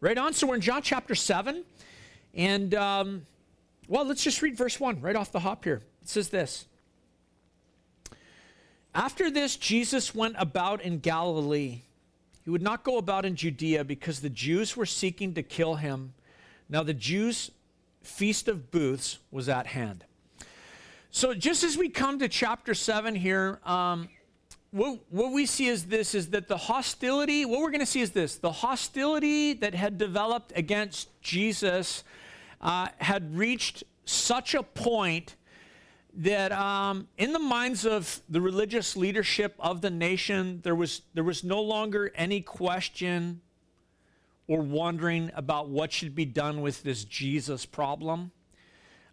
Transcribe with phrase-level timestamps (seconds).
[0.00, 0.32] right on.
[0.32, 1.64] So we're in John chapter 7.
[2.34, 3.26] And, um,
[3.88, 5.82] well, let's just read verse 1 right off the hop here.
[6.02, 6.66] It says this
[8.94, 11.82] After this, Jesus went about in Galilee.
[12.44, 16.14] He would not go about in Judea because the Jews were seeking to kill him.
[16.68, 17.50] Now, the Jews'
[18.02, 20.04] feast of booths was at hand.
[21.10, 24.08] So, just as we come to chapter 7 here, um,
[24.76, 28.02] what, what we see is this is that the hostility, what we're going to see
[28.02, 32.04] is this the hostility that had developed against Jesus
[32.60, 35.36] uh, had reached such a point
[36.12, 41.24] that um, in the minds of the religious leadership of the nation, there was, there
[41.24, 43.40] was no longer any question
[44.46, 48.30] or wondering about what should be done with this Jesus problem.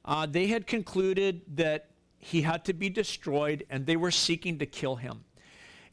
[0.03, 4.65] Uh, they had concluded that he had to be destroyed and they were seeking to
[4.65, 5.23] kill him.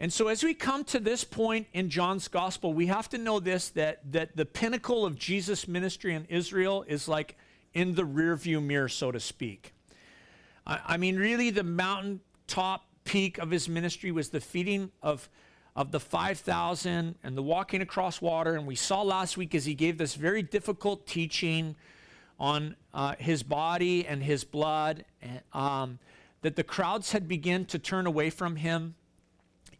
[0.02, 3.38] And so, as we come to this point in John's gospel, we have to know
[3.38, 7.36] this that, that the pinnacle of Jesus' ministry in Israel is like
[7.74, 9.74] in the rearview mirror, so to speak.
[10.66, 15.28] I, I mean, really, the mountaintop peak of his ministry was the feeding of,
[15.76, 18.54] of the 5,000 and the walking across water.
[18.54, 21.76] And we saw last week as he gave this very difficult teaching
[22.38, 25.04] on uh, his body and his blood
[25.52, 25.98] um,
[26.40, 28.94] that the crowds had begun to turn away from him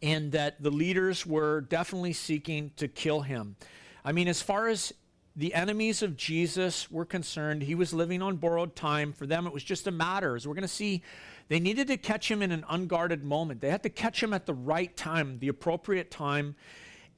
[0.01, 3.55] and that the leaders were definitely seeking to kill him.
[4.03, 4.93] I mean, as far as
[5.35, 9.13] the enemies of Jesus were concerned, he was living on borrowed time.
[9.13, 11.03] For them, it was just a matter, as we're going to see,
[11.47, 13.61] they needed to catch him in an unguarded moment.
[13.61, 16.55] They had to catch him at the right time, the appropriate time,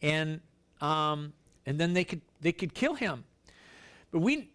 [0.01, 0.41] and
[0.81, 1.33] um,
[1.65, 3.23] and then they could they could kill him.
[4.11, 4.49] But we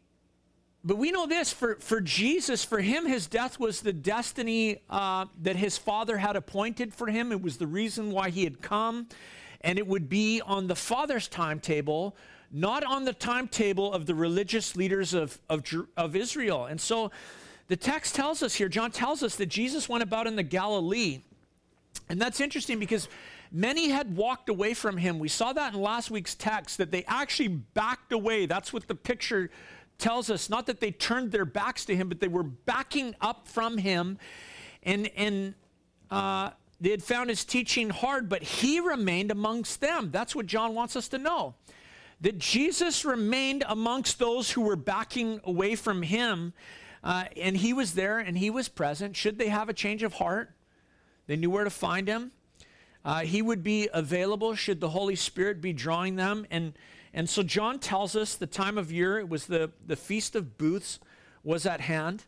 [0.89, 5.27] but we know this for, for Jesus, for him, his death was the destiny uh,
[5.43, 7.31] that his father had appointed for him.
[7.31, 9.07] It was the reason why he had come.
[9.61, 12.17] And it would be on the father's timetable,
[12.51, 15.63] not on the timetable of the religious leaders of, of,
[15.95, 16.65] of Israel.
[16.65, 17.11] And so
[17.67, 21.21] the text tells us here, John tells us that Jesus went about in the Galilee.
[22.09, 23.11] And that's interesting because
[23.53, 25.19] many had walked away from him.
[25.19, 28.47] We saw that in last week's text, that they actually backed away.
[28.47, 29.51] That's what the picture
[29.99, 33.49] tells us not that they turned their backs to him, but they were backing up
[33.49, 34.19] from him.
[34.85, 35.55] And, and
[36.11, 36.51] uh,
[36.81, 40.11] they had found his teaching hard, but he remained amongst them.
[40.13, 41.55] That's what John wants us to know.
[42.21, 46.53] That Jesus remained amongst those who were backing away from him,
[47.03, 49.17] uh, and he was there and he was present.
[49.17, 50.53] Should they have a change of heart,
[51.27, 52.33] they knew where to find him.
[53.05, 56.47] Uh, he would be available should the Holy Spirit be drawing them.
[56.51, 56.73] And
[57.13, 60.59] and so John tells us the time of year, it was the, the Feast of
[60.59, 60.99] Booths
[61.43, 62.25] was at hand.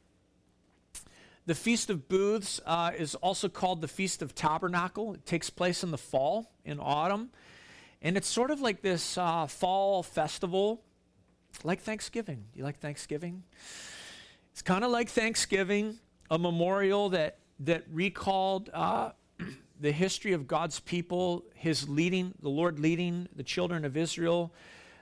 [1.46, 5.14] The Feast of Booths uh, is also called the Feast of Tabernacle.
[5.14, 7.30] It takes place in the fall, in autumn.
[8.02, 10.82] And it's sort of like this uh, fall festival,
[11.64, 12.44] like Thanksgiving.
[12.54, 13.42] You like Thanksgiving?
[14.52, 15.98] It's kind of like Thanksgiving,
[16.30, 19.10] a memorial that, that recalled uh,
[19.80, 24.52] the history of God's people, his leading, the Lord leading the children of Israel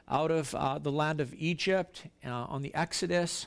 [0.08, 3.46] out of uh, the land of Egypt uh, on the Exodus.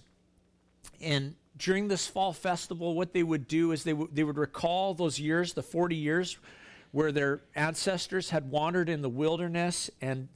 [0.99, 4.93] And during this fall festival, what they would do is they, w- they would recall
[4.93, 6.37] those years, the 40 years,
[6.91, 10.27] where their ancestors had wandered in the wilderness and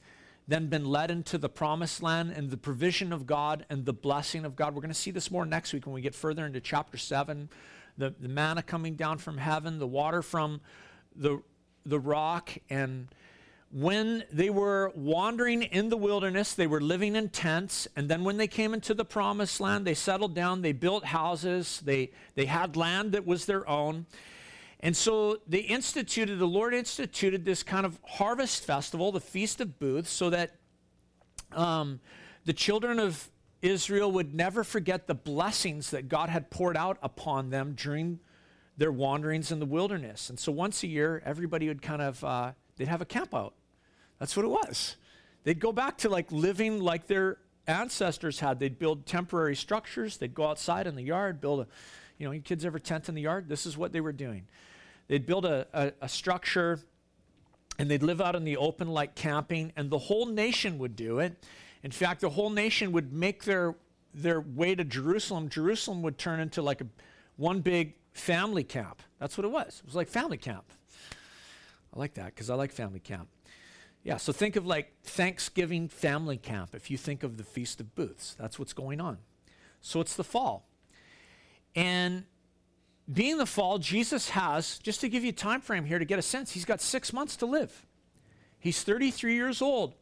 [0.48, 4.44] then been led into the promised land and the provision of God and the blessing
[4.44, 4.74] of God.
[4.74, 7.48] We're going to see this more next week when we get further into chapter 7.
[7.98, 10.60] The, the manna coming down from heaven, the water from
[11.14, 11.42] the,
[11.84, 12.50] the rock.
[12.68, 13.08] And
[13.72, 17.88] when they were wandering in the wilderness, they were living in tents.
[17.96, 21.80] And then when they came into the promised land, they settled down, they built houses,
[21.84, 24.06] they, they had land that was their own.
[24.80, 29.78] And so they instituted, the Lord instituted this kind of harvest festival, the Feast of
[29.78, 30.56] Booths, so that
[31.52, 32.00] um,
[32.44, 33.28] the children of
[33.62, 38.20] Israel would never forget the blessings that God had poured out upon them during
[38.76, 40.28] their wanderings in the wilderness.
[40.28, 43.54] And so once a year, everybody would kind of, uh, they'd have a camp out.
[44.18, 44.96] That's what it was.
[45.44, 48.58] They'd go back to like living like their ancestors had.
[48.58, 50.18] They'd build temporary structures.
[50.18, 51.66] They'd go outside in the yard, build a,
[52.18, 53.48] you know, you kids ever tent in the yard?
[53.48, 54.46] This is what they were doing.
[55.08, 56.80] They'd build a, a, a structure
[57.78, 61.18] and they'd live out in the open like camping, and the whole nation would do
[61.18, 61.36] it.
[61.86, 63.76] In fact, the whole nation would make their,
[64.12, 65.48] their way to Jerusalem.
[65.48, 66.86] Jerusalem would turn into like a,
[67.36, 69.02] one big family camp.
[69.20, 69.82] That's what it was.
[69.84, 70.64] It was like family camp.
[71.94, 73.28] I like that because I like family camp.
[74.02, 77.94] Yeah, so think of like Thanksgiving family camp if you think of the Feast of
[77.94, 78.34] Booths.
[78.36, 79.18] That's what's going on.
[79.80, 80.66] So it's the fall.
[81.76, 82.24] And
[83.12, 86.18] being the fall, Jesus has, just to give you a time frame here to get
[86.18, 87.86] a sense, he's got six months to live.
[88.58, 89.94] He's 33 years old.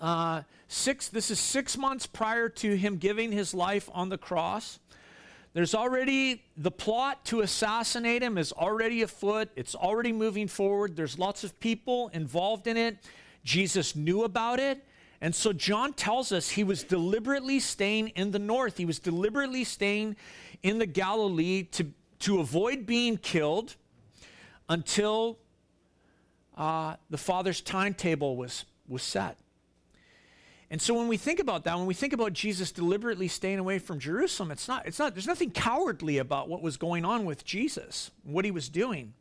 [0.00, 4.78] Uh, six, this is six months prior to him giving his life on the cross.
[5.54, 9.48] There's already the plot to assassinate him is already afoot.
[9.56, 10.94] It's already moving forward.
[10.94, 12.98] There's lots of people involved in it.
[13.44, 14.84] Jesus knew about it.
[15.20, 18.76] And so John tells us he was deliberately staying in the north.
[18.76, 20.16] He was deliberately staying
[20.62, 21.88] in the Galilee to,
[22.20, 23.74] to avoid being killed
[24.68, 25.38] until
[26.56, 29.38] uh, the Father's timetable was, was set.
[30.70, 33.78] And so when we think about that, when we think about Jesus deliberately staying away
[33.78, 37.44] from Jerusalem, it's not, it's not, there's nothing cowardly about what was going on with
[37.44, 39.14] Jesus, what he was doing.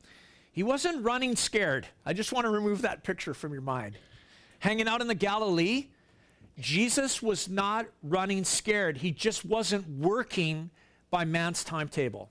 [0.51, 1.87] He wasn't running scared.
[2.05, 3.97] I just want to remove that picture from your mind
[4.59, 5.87] hanging out in the Galilee,
[6.59, 8.97] Jesus was not running scared.
[8.97, 10.69] He just wasn't working
[11.09, 12.29] by man's timetable.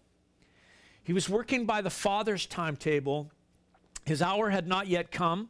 [1.03, 3.31] He was working by the Father's timetable.
[4.05, 5.49] His hour had not yet come.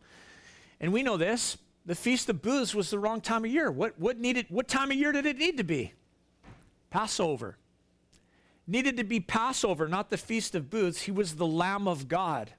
[0.81, 1.57] And we know this.
[1.87, 3.71] The Feast of Booths was the wrong time of year.
[3.71, 5.93] What, what, needed, what time of year did it need to be?
[6.91, 7.57] Passover.
[8.67, 11.03] Needed to be Passover, not the Feast of Booths.
[11.03, 12.51] He was the Lamb of God.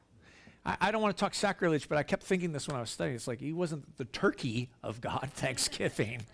[0.65, 2.89] I, I don't want to talk sacrilege, but I kept thinking this when I was
[2.89, 3.17] studying.
[3.17, 6.25] It's like he wasn't the turkey of God, Thanksgiving.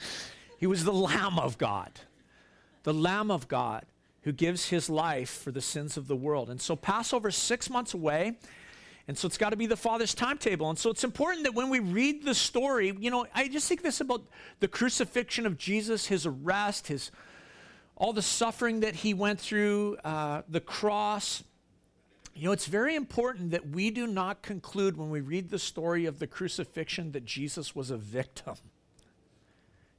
[0.59, 1.91] he was the Lamb of God,
[2.83, 3.85] the Lamb of God
[4.23, 6.49] who gives his life for the sins of the world.
[6.49, 8.37] And so Passover six months away.
[9.07, 10.69] And so it's got to be the Father's timetable.
[10.69, 13.81] And so it's important that when we read the story, you know, I just think
[13.81, 14.23] this about
[14.61, 17.11] the crucifixion of Jesus, his arrest, his
[17.95, 21.43] all the suffering that he went through, uh, the cross,
[22.33, 26.05] you know, it's very important that we do not conclude when we read the story
[26.05, 28.55] of the crucifixion that Jesus was a victim.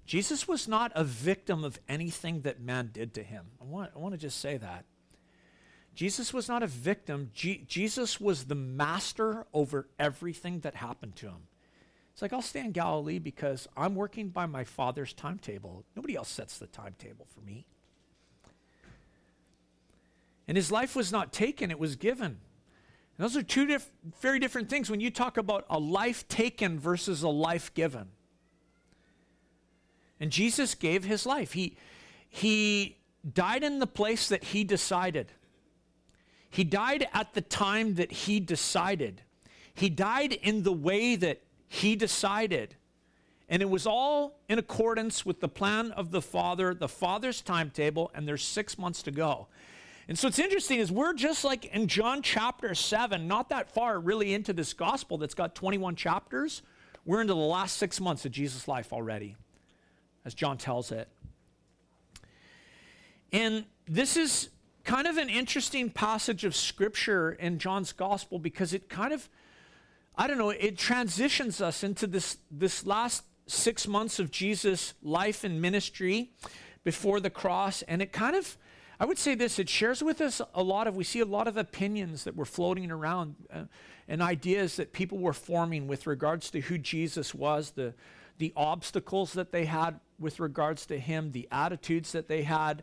[0.07, 3.47] Jesus was not a victim of anything that man did to him.
[3.61, 4.85] I want, I want to just say that.
[5.95, 7.31] Jesus was not a victim.
[7.33, 11.49] Jesus was the master over everything that happened to him.
[12.13, 15.85] It's like, I'll stay in Galilee because I'm working by my father's timetable.
[15.97, 17.67] Nobody else sets the timetable for me.
[20.47, 22.39] And his life was not taken, it was given.
[23.17, 23.91] And those are two diff-
[24.21, 28.09] very different things when you talk about a life taken versus a life given.
[30.21, 31.53] And Jesus gave his life.
[31.53, 31.77] He,
[32.29, 32.99] he
[33.33, 35.33] died in the place that he decided.
[36.55, 39.23] He died at the time that he decided.
[39.75, 42.77] He died in the way that he decided.
[43.49, 48.13] And it was all in accordance with the plan of the Father, the Father's timetable,
[48.15, 49.49] and there's six months to go.
[50.07, 53.99] And so it's interesting is we're just like in John chapter 7, not that far
[53.99, 56.63] really into this gospel that's got 21 chapters.
[57.05, 59.35] We're into the last six months of Jesus' life already,
[60.25, 61.09] as John tells it.
[63.33, 64.51] And this is
[64.85, 69.29] kind of an interesting passage of scripture in John's gospel because it kind of,
[70.17, 75.43] I don't know, it transitions us into this, this last six months of Jesus' life
[75.43, 76.33] and ministry
[76.85, 77.83] before the cross.
[77.83, 78.57] And it kind of,
[79.01, 81.49] I would say this it shares with us a lot of, we see a lot
[81.49, 83.65] of opinions that were floating around uh,
[84.07, 87.95] and ideas that people were forming with regards to who Jesus was, the,
[88.37, 92.83] the obstacles that they had with regards to him, the attitudes that they had,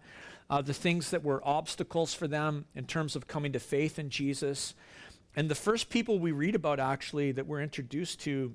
[0.51, 4.09] uh, the things that were obstacles for them in terms of coming to faith in
[4.09, 4.75] Jesus.
[5.33, 8.53] And the first people we read about actually that we're introduced to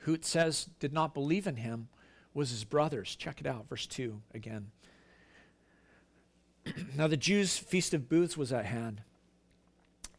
[0.00, 1.88] who it says did not believe in him
[2.34, 3.16] was his brothers.
[3.16, 4.66] Check it out, verse 2 again.
[6.94, 9.00] now the Jews' feast of booths was at hand.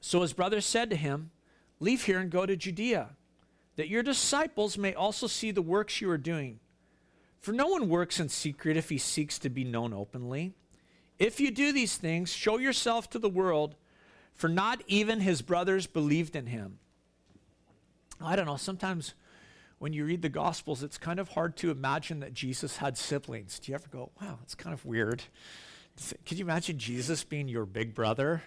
[0.02, 1.30] So his brothers said to him,
[1.80, 3.10] Leave here and go to Judea,
[3.76, 6.60] that your disciples may also see the works you are doing.
[7.46, 10.54] For no one works in secret if he seeks to be known openly.
[11.20, 13.76] If you do these things, show yourself to the world,
[14.34, 16.80] for not even his brothers believed in him.
[18.20, 19.14] I don't know, sometimes
[19.78, 23.60] when you read the Gospels, it's kind of hard to imagine that Jesus had siblings.
[23.60, 25.22] Do you ever go, wow, it's kind of weird?
[26.26, 28.42] Could you imagine Jesus being your big brother,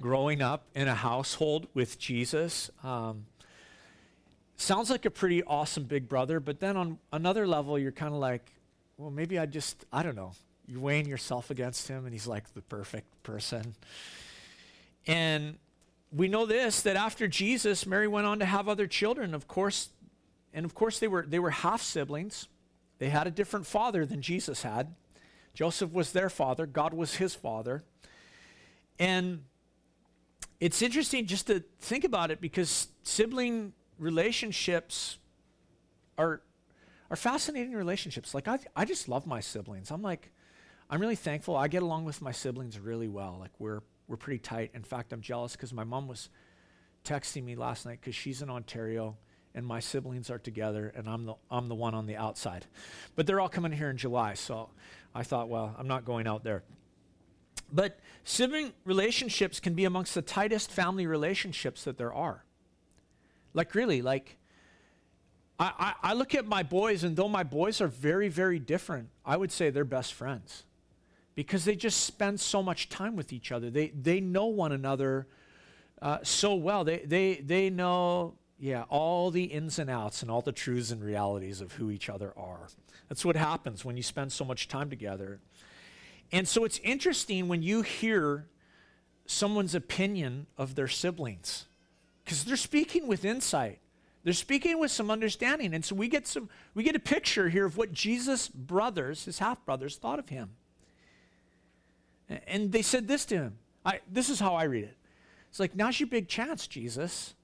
[0.00, 2.72] growing up in a household with Jesus?
[2.82, 3.26] Um,
[4.56, 8.20] sounds like a pretty awesome big brother, but then on another level, you're kind of
[8.20, 8.50] like,
[8.96, 10.32] well, maybe I just, I don't know.
[10.66, 13.74] You're weighing yourself against him, and he's like the perfect person.
[15.06, 15.58] And
[16.12, 19.34] we know this that after Jesus, Mary went on to have other children.
[19.34, 19.90] Of course,
[20.52, 22.48] and of course they were they were half siblings.
[22.98, 24.94] They had a different father than Jesus had.
[25.54, 27.84] Joseph was their father, God was his father.
[28.98, 29.44] And
[30.60, 35.18] it's interesting just to think about it because sibling relationships
[36.18, 36.42] are
[37.10, 38.34] are fascinating relationships.
[38.34, 39.90] Like I I just love my siblings.
[39.90, 40.30] I'm like
[40.88, 41.56] I'm really thankful.
[41.56, 43.36] I get along with my siblings really well.
[43.40, 44.70] Like we're we're pretty tight.
[44.74, 46.28] In fact, I'm jealous because my mom was
[47.04, 49.16] texting me last night because she's in Ontario
[49.56, 52.66] and my siblings are together, and I'm the, I'm the one on the outside.
[53.16, 54.68] But they're all coming here in July, so
[55.14, 56.62] I thought, well, I'm not going out there.
[57.72, 62.44] But sibling relationships can be amongst the tightest family relationships that there are.
[63.56, 64.36] Like, really, like,
[65.58, 69.08] I, I, I, look at my boys, and though my boys are very, very different,
[69.24, 70.64] I would say they're best friends
[71.34, 73.70] because they just spend so much time with each other.
[73.70, 75.26] They, they know one another
[76.02, 76.84] uh, so well.
[76.84, 81.02] They, they, they know, yeah, all the ins and outs and all the truths and
[81.02, 82.68] realities of who each other are.
[83.08, 85.40] That's what happens when you spend so much time together.
[86.30, 88.48] And so it's interesting when you hear
[89.24, 91.64] someone's opinion of their siblings
[92.26, 93.78] because they're speaking with insight.
[94.24, 95.72] They're speaking with some understanding.
[95.72, 99.38] And so we get some we get a picture here of what Jesus' brothers, his
[99.38, 100.50] half brothers, thought of him.
[102.48, 103.58] And they said this to him.
[103.84, 104.96] I, this is how I read it.
[105.48, 107.34] It's like, now's your big chance, Jesus.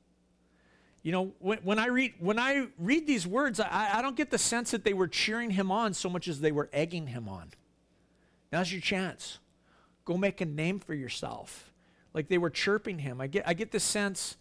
[1.05, 4.31] You know, when, when, I, read, when I read these words, I, I don't get
[4.31, 7.29] the sense that they were cheering him on so much as they were egging him
[7.29, 7.51] on.
[8.53, 9.39] Now's your chance.
[10.05, 11.73] Go make a name for yourself.
[12.13, 13.21] Like they were chirping him.
[13.21, 14.37] I get, I get the sense,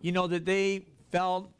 [0.00, 1.50] you know, that they felt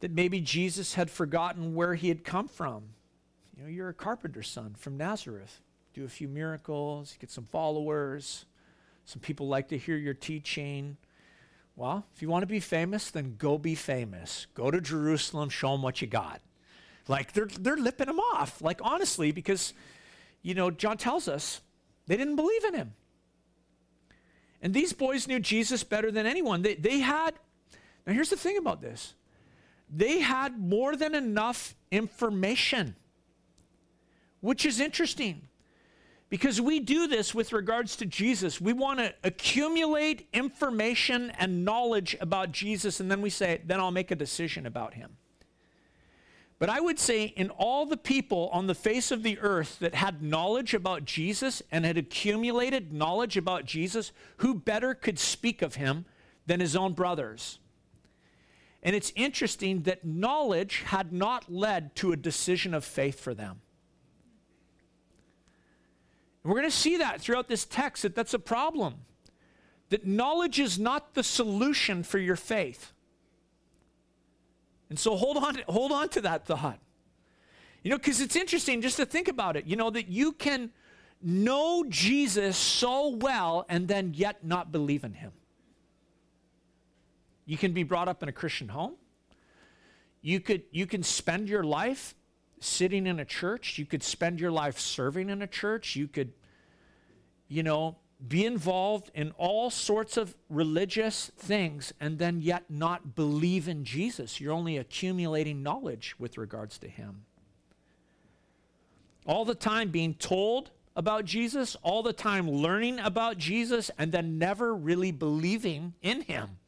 [0.00, 2.84] that maybe Jesus had forgotten where he had come from.
[3.56, 5.60] You know, you're a carpenter's son from Nazareth.
[5.94, 8.46] Do a few miracles, get some followers.
[9.04, 10.96] Some people like to hear your teaching.
[11.76, 14.46] Well, if you want to be famous, then go be famous.
[14.54, 16.40] Go to Jerusalem, show them what you got.
[17.08, 19.74] Like they're, they're lipping him off, like honestly, because
[20.42, 21.60] you know, John tells us
[22.06, 22.94] they didn't believe in him.
[24.62, 26.62] And these boys knew Jesus better than anyone.
[26.62, 27.34] They, they had,
[28.06, 29.14] now here's the thing about this
[29.94, 32.96] they had more than enough information,
[34.40, 35.48] which is interesting
[36.30, 38.58] because we do this with regards to Jesus.
[38.58, 43.90] We want to accumulate information and knowledge about Jesus, and then we say, then I'll
[43.90, 45.18] make a decision about him.
[46.62, 49.96] But I would say, in all the people on the face of the earth that
[49.96, 55.74] had knowledge about Jesus and had accumulated knowledge about Jesus, who better could speak of
[55.74, 56.04] him
[56.46, 57.58] than his own brothers?
[58.80, 63.60] And it's interesting that knowledge had not led to a decision of faith for them.
[66.44, 68.98] And we're going to see that throughout this text that that's a problem.
[69.88, 72.92] That knowledge is not the solution for your faith.
[74.92, 76.78] And so hold on, hold on to that thought.
[77.82, 80.68] You know, because it's interesting just to think about it, you know, that you can
[81.22, 85.32] know Jesus so well and then yet not believe in him.
[87.46, 88.96] You can be brought up in a Christian home.
[90.20, 92.14] You could you can spend your life
[92.60, 93.78] sitting in a church.
[93.78, 95.96] You could spend your life serving in a church.
[95.96, 96.34] You could,
[97.48, 97.96] you know,
[98.28, 104.40] be involved in all sorts of religious things and then yet not believe in Jesus.
[104.40, 107.24] You're only accumulating knowledge with regards to him.
[109.26, 114.38] All the time being told about Jesus, all the time learning about Jesus, and then
[114.38, 116.58] never really believing in him.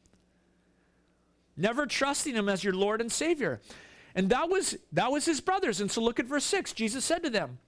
[1.55, 3.61] Never trusting him as your Lord and Savior.
[4.13, 5.79] And that was that was his brothers.
[5.79, 6.73] And so look at verse 6.
[6.73, 7.59] Jesus said to them,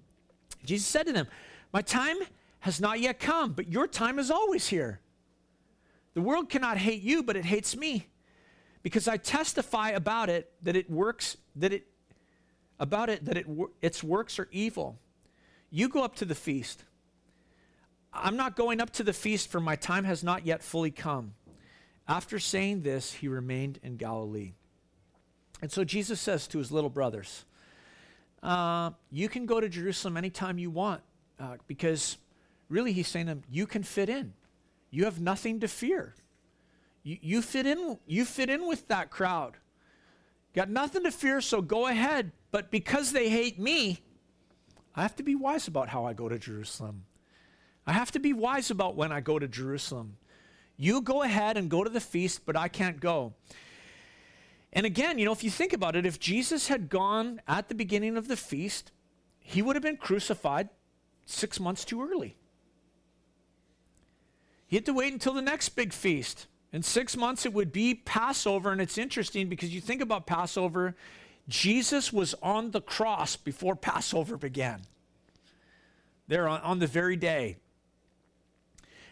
[0.65, 1.27] Jesus said to them,
[1.73, 2.17] My time
[2.59, 4.99] has not yet come, but your time is always here.
[6.13, 8.07] The world cannot hate you, but it hates me
[8.81, 11.87] because I testify about it that it works that it
[12.79, 13.45] about it that it
[13.81, 14.99] its works are evil.
[15.69, 16.83] You go up to the feast.
[18.13, 21.33] I'm not going up to the feast for my time has not yet fully come.
[22.07, 24.53] After saying this, he remained in Galilee.
[25.61, 27.45] And so Jesus says to his little brothers,
[28.41, 31.01] uh, You can go to Jerusalem anytime you want
[31.39, 32.17] uh, because
[32.69, 34.33] really he's saying to them, you can fit in.
[34.89, 36.15] You have nothing to fear.
[37.03, 39.57] You, you fit in, you fit in with that crowd.
[40.53, 42.31] Got nothing to fear, so go ahead.
[42.51, 43.99] But because they hate me,
[44.95, 47.05] I have to be wise about how I go to Jerusalem.
[47.85, 50.17] I have to be wise about when I go to Jerusalem.
[50.75, 53.33] You go ahead and go to the feast, but I can't go.
[54.73, 57.75] And again, you know, if you think about it, if Jesus had gone at the
[57.75, 58.91] beginning of the feast,
[59.39, 60.69] he would have been crucified
[61.25, 62.35] six months too early.
[64.67, 66.47] He had to wait until the next big feast.
[66.73, 68.71] In six months, it would be Passover.
[68.71, 70.95] And it's interesting because you think about Passover,
[71.47, 74.81] Jesus was on the cross before Passover began,
[76.27, 77.57] there on, on the very day.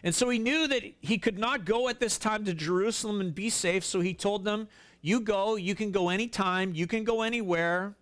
[0.04, 3.34] And so he knew that he could not go at this time to Jerusalem and
[3.34, 3.84] be safe.
[3.84, 4.68] So he told them,
[5.02, 7.96] You go, you can go anytime, you can go anywhere.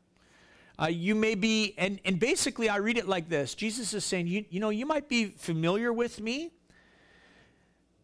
[0.81, 4.27] Uh, you may be, and, and basically, I read it like this Jesus is saying,
[4.27, 6.51] you, you know, you might be familiar with me,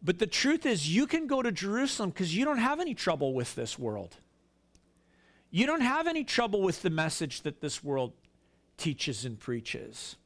[0.02, 3.34] but the truth is, you can go to Jerusalem because you don't have any trouble
[3.34, 4.16] with this world.
[5.50, 8.12] You don't have any trouble with the message that this world
[8.76, 10.16] teaches and preaches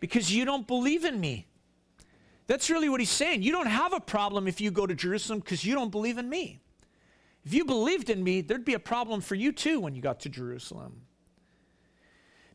[0.00, 1.46] because you don't believe in me.
[2.46, 3.42] That's really what he's saying.
[3.42, 6.28] You don't have a problem if you go to Jerusalem because you don't believe in
[6.28, 6.60] me.
[7.44, 10.20] If you believed in me, there'd be a problem for you too when you got
[10.20, 11.02] to Jerusalem.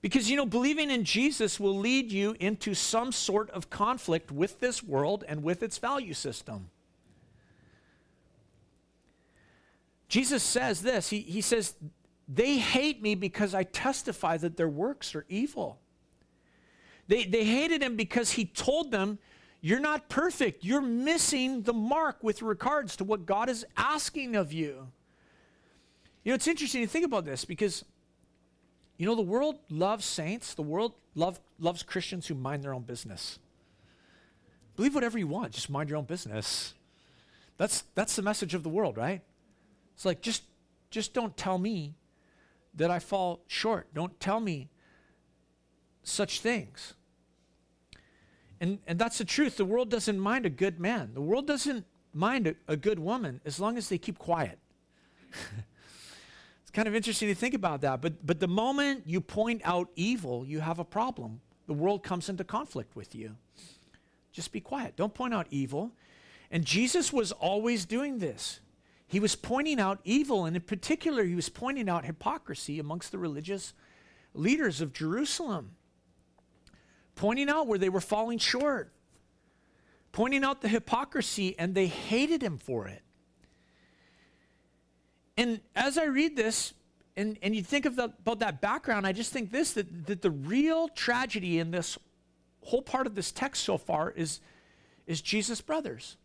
[0.05, 4.59] Because, you know, believing in Jesus will lead you into some sort of conflict with
[4.59, 6.69] this world and with its value system.
[10.07, 11.73] Jesus says this He, he says,
[12.27, 15.79] They hate me because I testify that their works are evil.
[17.07, 19.17] They, they hated him because he told them,
[19.59, 20.63] You're not perfect.
[20.63, 24.87] You're missing the mark with regards to what God is asking of you.
[26.23, 27.83] You know, it's interesting to think about this because,
[28.97, 32.83] you know, the world loves saints, the world love, loves Christians who mind their own
[32.83, 33.39] business.
[34.75, 36.73] Believe whatever you want, just mind your own business.
[37.57, 39.21] That's, that's the message of the world, right?
[39.95, 40.43] It's like, just,
[40.89, 41.95] just don't tell me
[42.73, 43.93] that I fall short.
[43.93, 44.69] Don't tell me
[46.03, 46.93] such things.
[48.59, 49.57] And, and that's the truth.
[49.57, 53.41] The world doesn't mind a good man, the world doesn't mind a, a good woman
[53.45, 54.57] as long as they keep quiet.
[56.75, 58.01] kind of interesting to think about that.
[58.01, 61.41] But, but the moment you point out evil, you have a problem.
[61.65, 63.35] The world comes into conflict with you.
[64.31, 64.95] Just be quiet.
[64.95, 65.91] Don't point out evil.
[66.51, 68.59] And Jesus was always doing this.
[69.07, 73.17] He was pointing out evil, and in particular, he was pointing out hypocrisy amongst the
[73.17, 73.73] religious
[74.33, 75.71] leaders of Jerusalem
[77.15, 78.91] pointing out where they were falling short,
[80.11, 83.01] pointing out the hypocrisy, and they hated him for it.
[85.37, 86.73] And as I read this,
[87.17, 90.21] and, and you think of the, about that background, I just think this that, that
[90.21, 91.97] the real tragedy in this
[92.61, 94.39] whole part of this text so far is,
[95.07, 96.17] is Jesus' brothers.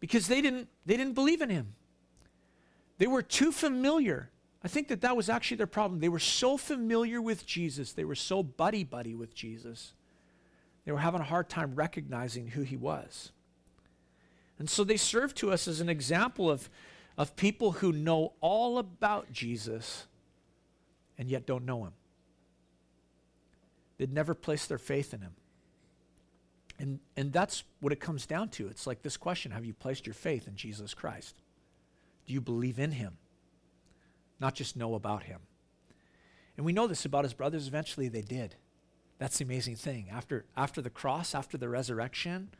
[0.00, 1.74] Because they didn't, they didn't believe in him.
[2.98, 4.32] They were too familiar
[4.64, 6.00] I think that that was actually their problem.
[6.00, 9.92] They were so familiar with Jesus, they were so buddy buddy with Jesus,
[10.84, 13.32] they were having a hard time recognizing who he was.
[14.58, 16.70] And so they serve to us as an example of,
[17.16, 20.06] of people who know all about Jesus
[21.18, 21.92] and yet don't know him.
[23.98, 25.34] They'd never placed their faith in him.
[26.78, 28.66] And, and that's what it comes down to.
[28.68, 31.36] It's like this question Have you placed your faith in Jesus Christ?
[32.26, 33.18] Do you believe in him?
[34.42, 35.38] not just know about him.
[36.56, 37.66] And we know this about his brothers.
[37.66, 38.56] Eventually, they did.
[39.18, 40.08] That's the amazing thing.
[40.12, 42.50] After, after the cross, after the resurrection,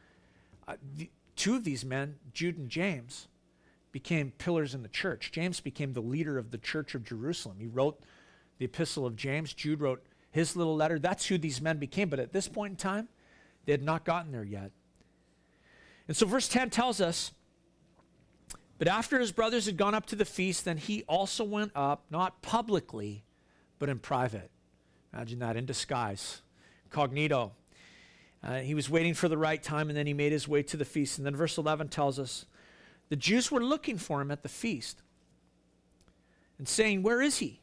[0.66, 3.26] uh, the, two of these men, Jude and James,
[3.92, 5.30] became pillars in the church.
[5.32, 7.58] James became the leader of the church of Jerusalem.
[7.60, 8.00] He wrote
[8.58, 9.52] the epistle of James.
[9.54, 10.98] Jude wrote his little letter.
[10.98, 12.08] That's who these men became.
[12.08, 13.08] But at this point in time,
[13.66, 14.72] they had not gotten there yet.
[16.08, 17.32] And so, verse 10 tells us
[18.82, 22.04] but after his brothers had gone up to the feast, then he also went up,
[22.10, 23.22] not publicly,
[23.78, 24.50] but in private.
[25.12, 26.42] Imagine that, in disguise,
[26.90, 27.52] cognito.
[28.42, 30.76] Uh, he was waiting for the right time, and then he made his way to
[30.76, 31.18] the feast.
[31.18, 32.44] And then verse 11 tells us
[33.12, 35.02] the Jews were looking for him at the feast
[36.56, 37.60] and saying, Where is he?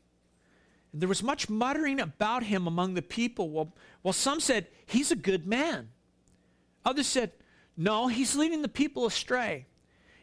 [0.93, 3.49] And there was much muttering about him among the people.
[3.49, 5.89] While, while some said, He's a good man.
[6.85, 7.31] Others said,
[7.75, 9.65] No, he's leading the people astray.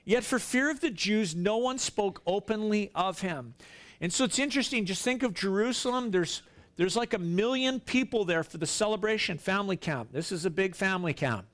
[0.04, 3.54] Yet for fear of the Jews, no one spoke openly of him.
[4.00, 6.12] And so it's interesting, just think of Jerusalem.
[6.12, 6.42] There's
[6.76, 10.12] there's like a million people there for the celebration family count.
[10.12, 11.46] This is a big family count.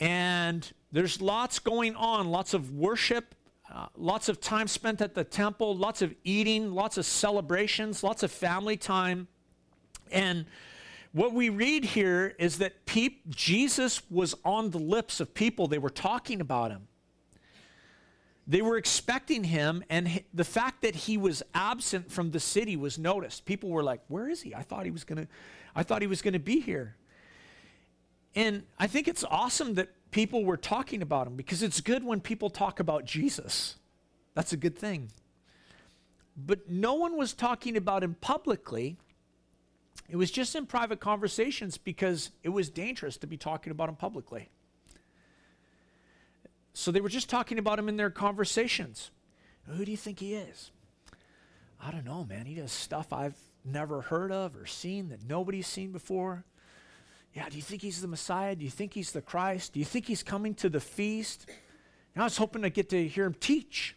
[0.00, 3.34] And there's lots going on, lots of worship,
[3.68, 8.22] uh, lots of time spent at the temple, lots of eating, lots of celebrations, lots
[8.22, 9.26] of family time.
[10.12, 10.46] And
[11.10, 12.74] what we read here is that
[13.28, 15.66] Jesus was on the lips of people.
[15.66, 16.86] They were talking about him.
[18.46, 23.00] They were expecting him, and the fact that he was absent from the city was
[23.00, 23.46] noticed.
[23.46, 24.54] People were like, "Where is he?
[24.54, 25.26] I thought he was gonna,
[25.74, 26.94] I thought he was gonna be here."
[28.36, 32.20] And I think it's awesome that people were talking about him because it's good when
[32.20, 33.74] people talk about Jesus.
[34.34, 35.10] That's a good thing.
[36.36, 38.96] But no one was talking about him publicly.
[40.08, 43.96] It was just in private conversations because it was dangerous to be talking about him
[43.96, 44.50] publicly.
[46.74, 49.10] So they were just talking about him in their conversations.
[49.66, 50.70] Who do you think he is?
[51.82, 52.46] I don't know, man.
[52.46, 56.44] He does stuff I've never heard of or seen that nobody's seen before.
[57.34, 58.54] Yeah, do you think he's the Messiah?
[58.54, 59.72] Do you think he's the Christ?
[59.72, 61.46] Do you think he's coming to the feast?
[62.14, 63.96] And I was hoping to get to hear him teach.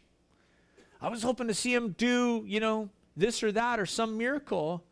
[1.00, 4.84] I was hoping to see him do, you know, this or that or some miracle.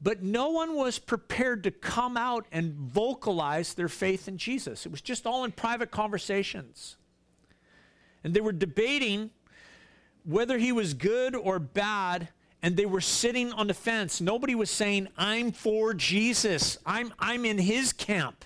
[0.00, 4.86] But no one was prepared to come out and vocalize their faith in Jesus.
[4.86, 6.96] It was just all in private conversations.
[8.22, 9.30] And they were debating
[10.24, 12.28] whether he was good or bad,
[12.62, 14.20] and they were sitting on the fence.
[14.20, 16.78] Nobody was saying, I'm for Jesus.
[16.84, 18.44] I'm, I'm in his camp.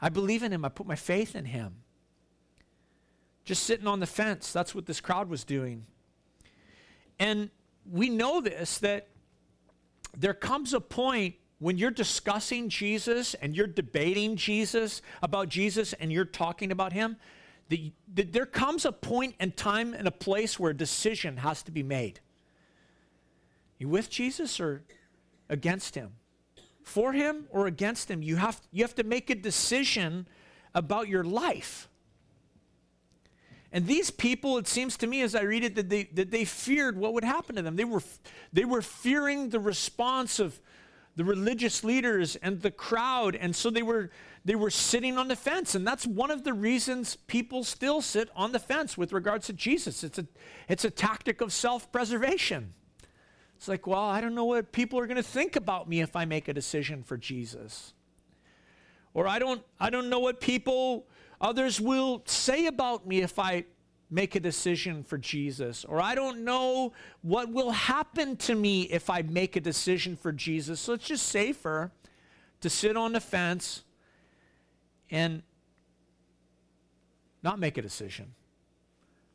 [0.00, 0.64] I believe in him.
[0.64, 1.76] I put my faith in him.
[3.44, 4.52] Just sitting on the fence.
[4.52, 5.86] That's what this crowd was doing.
[7.18, 7.50] And
[7.90, 9.08] we know this that
[10.16, 16.12] there comes a point when you're discussing Jesus and you're debating Jesus about Jesus and
[16.12, 17.16] you're talking about him,
[17.68, 21.70] that, there comes a point and time and a place where a decision has to
[21.70, 22.20] be made.
[23.82, 24.84] You with Jesus or
[25.48, 26.12] against him?
[26.84, 28.22] For him or against him?
[28.22, 30.28] You have, you have to make a decision
[30.72, 31.88] about your life.
[33.72, 36.44] And these people, it seems to me as I read it, that they, that they
[36.44, 37.74] feared what would happen to them.
[37.74, 38.04] They were,
[38.52, 40.60] they were fearing the response of
[41.16, 43.34] the religious leaders and the crowd.
[43.34, 44.10] And so they were,
[44.44, 45.74] they were sitting on the fence.
[45.74, 49.52] And that's one of the reasons people still sit on the fence with regards to
[49.52, 50.04] Jesus.
[50.04, 50.26] It's a,
[50.68, 52.74] it's a tactic of self preservation.
[53.62, 56.16] It's like, well, I don't know what people are going to think about me if
[56.16, 57.94] I make a decision for Jesus.
[59.14, 61.06] Or I don't, I don't know what people
[61.40, 63.66] others will say about me if I
[64.10, 65.84] make a decision for Jesus.
[65.84, 70.32] Or I don't know what will happen to me if I make a decision for
[70.32, 70.80] Jesus.
[70.80, 71.92] So it's just safer
[72.62, 73.84] to sit on the fence
[75.08, 75.44] and
[77.44, 78.34] not make a decision.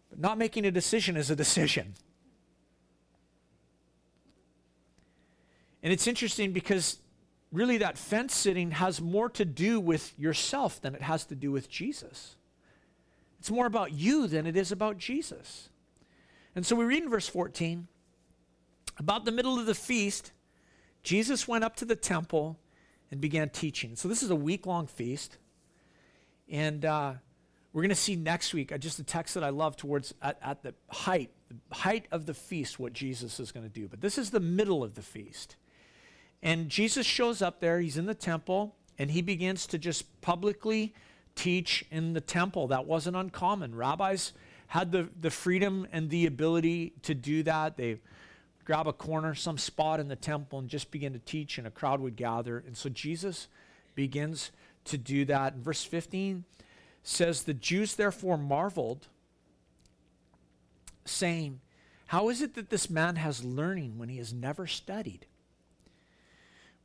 [0.09, 1.93] But not making a decision is a decision.
[5.83, 6.97] And it's interesting because
[7.51, 11.51] really that fence sitting has more to do with yourself than it has to do
[11.51, 12.35] with Jesus.
[13.39, 15.69] It's more about you than it is about Jesus.
[16.55, 17.87] And so we read in verse 14
[18.99, 20.31] about the middle of the feast,
[21.03, 22.57] Jesus went up to the temple
[23.11, 23.95] and began teaching.
[23.95, 25.37] So this is a week long feast.
[26.49, 27.13] And uh,
[27.73, 30.39] we're going to see next week uh, just a text that I love towards at,
[30.41, 31.29] at the height,
[31.69, 33.87] the height of the feast, what Jesus is going to do.
[33.87, 35.57] But this is the middle of the feast.
[36.41, 40.93] And Jesus shows up there, he's in the temple, and he begins to just publicly
[41.35, 42.67] teach in the temple.
[42.67, 43.75] That wasn't uncommon.
[43.75, 44.33] Rabbis
[44.67, 47.77] had the, the freedom and the ability to do that.
[47.77, 47.99] They
[48.65, 51.71] grab a corner, some spot in the temple, and just begin to teach, and a
[51.71, 52.63] crowd would gather.
[52.65, 53.47] And so Jesus
[53.95, 54.51] begins
[54.85, 55.53] to do that.
[55.53, 56.43] And verse 15
[57.03, 59.07] says, The Jews therefore marveled,
[61.05, 61.61] saying,
[62.07, 65.25] How is it that this man has learning when he has never studied?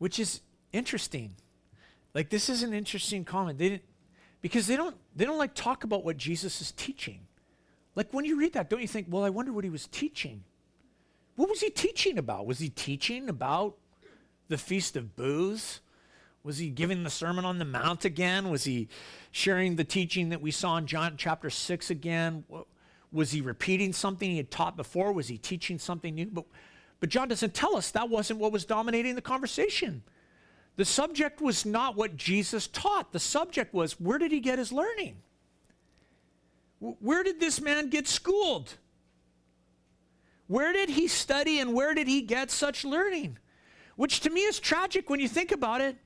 [0.03, 0.41] Which is
[0.73, 1.37] interesting.
[2.13, 3.57] Like this is an interesting comment.
[3.57, 3.85] They didn't
[4.41, 7.21] because they don't they don't like talk about what Jesus is teaching.
[7.95, 10.43] Like when you read that, don't you think, well, I wonder what he was teaching?
[11.37, 12.47] What was he teaching about?
[12.47, 13.77] Was he teaching about
[14.49, 15.81] the Feast of Booths?
[16.43, 18.51] Was he giving the Sermon on the Mount again?
[18.51, 18.89] Was he
[19.31, 22.43] sharing the teaching that we saw in John chapter 6 again?
[23.13, 25.13] Was he repeating something he had taught before?
[25.13, 26.27] Was he teaching something new?
[26.27, 26.47] But
[27.03, 30.05] but John doesn't tell us that wasn't what was dominating the conversation.
[30.77, 33.11] The subject was not what Jesus taught.
[33.11, 35.17] The subject was where did he get his learning?
[36.79, 38.75] Where did this man get schooled?
[40.47, 43.37] Where did he study and where did he get such learning?
[43.97, 45.97] Which to me is tragic when you think about it.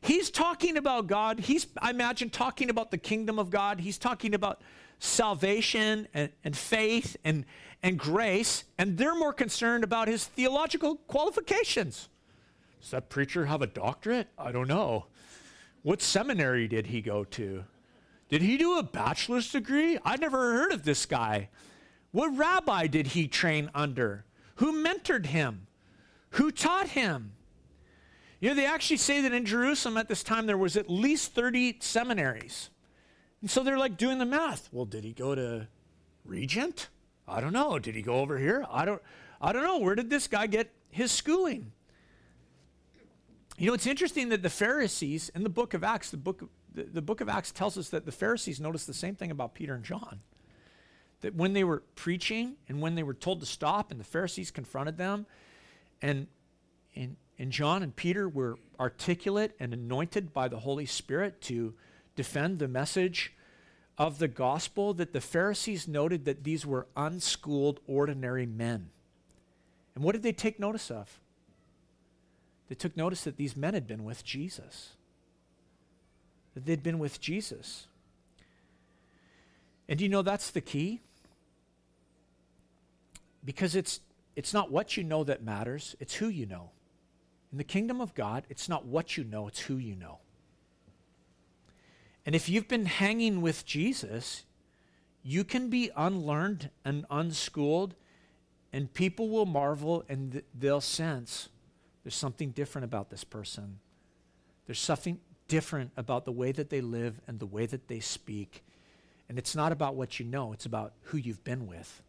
[0.00, 1.38] He's talking about God.
[1.38, 3.78] He's, I imagine, talking about the kingdom of God.
[3.78, 4.62] He's talking about
[4.98, 7.44] salvation and, and faith and,
[7.82, 12.08] and grace, and they're more concerned about his theological qualifications.
[12.80, 14.28] Does that preacher have a doctorate?
[14.38, 15.06] I don't know.
[15.82, 17.64] What seminary did he go to?
[18.28, 19.98] Did he do a bachelor's degree?
[20.04, 21.50] I never heard of this guy.
[22.10, 24.24] What rabbi did he train under?
[24.56, 25.66] Who mentored him?
[26.30, 27.32] Who taught him?
[28.40, 31.32] You know, they actually say that in Jerusalem at this time there was at least
[31.32, 32.70] 30 seminaries.
[33.44, 34.70] And so they're like doing the math.
[34.72, 35.68] Well, did he go to
[36.24, 36.88] Regent?
[37.28, 37.78] I don't know.
[37.78, 38.64] Did he go over here?
[38.70, 39.02] I don't
[39.38, 39.80] I don't know.
[39.80, 41.72] Where did this guy get his schooling?
[43.58, 46.48] You know, it's interesting that the Pharisees in the book of Acts, the book of,
[46.72, 49.52] the, the book of Acts tells us that the Pharisees noticed the same thing about
[49.52, 50.20] Peter and John.
[51.20, 54.50] That when they were preaching and when they were told to stop and the Pharisees
[54.50, 55.26] confronted them
[56.00, 56.28] and
[56.96, 61.74] and, and John and Peter were articulate and anointed by the Holy Spirit to
[62.16, 63.32] defend the message
[63.96, 68.90] of the gospel that the Pharisees noted that these were unschooled, ordinary men.
[69.94, 71.20] And what did they take notice of?
[72.68, 74.94] They took notice that these men had been with Jesus,
[76.54, 77.86] that they'd been with Jesus.
[79.88, 81.00] And you know that's the key?
[83.44, 84.00] Because it's,
[84.34, 86.70] it's not what you know that matters, it's who you know.
[87.52, 90.18] In the kingdom of God, it's not what you know, it's who you know.
[92.26, 94.44] And if you've been hanging with Jesus,
[95.22, 97.94] you can be unlearned and unschooled,
[98.72, 101.48] and people will marvel and th- they'll sense
[102.02, 103.78] there's something different about this person.
[104.66, 108.62] There's something different about the way that they live and the way that they speak.
[109.28, 112.02] And it's not about what you know, it's about who you've been with.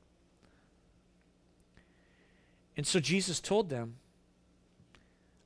[2.76, 3.96] And so Jesus told them,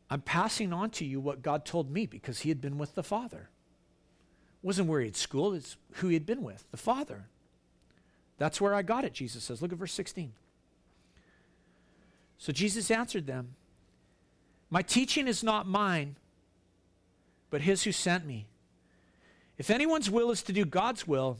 [0.10, 3.04] I'm passing on to you what God told me because he had been with the
[3.04, 3.50] Father.
[4.62, 7.26] Wasn't where he had schooled, it's who he had been with, the Father.
[8.38, 9.62] That's where I got it, Jesus says.
[9.62, 10.34] Look at verse 16.
[12.38, 13.56] So Jesus answered them,
[14.70, 16.16] My teaching is not mine,
[17.50, 18.48] but his who sent me.
[19.58, 21.38] If anyone's will is to do God's will,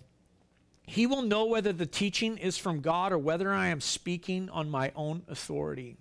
[0.86, 4.70] he will know whether the teaching is from God or whether I am speaking on
[4.70, 5.98] my own authority.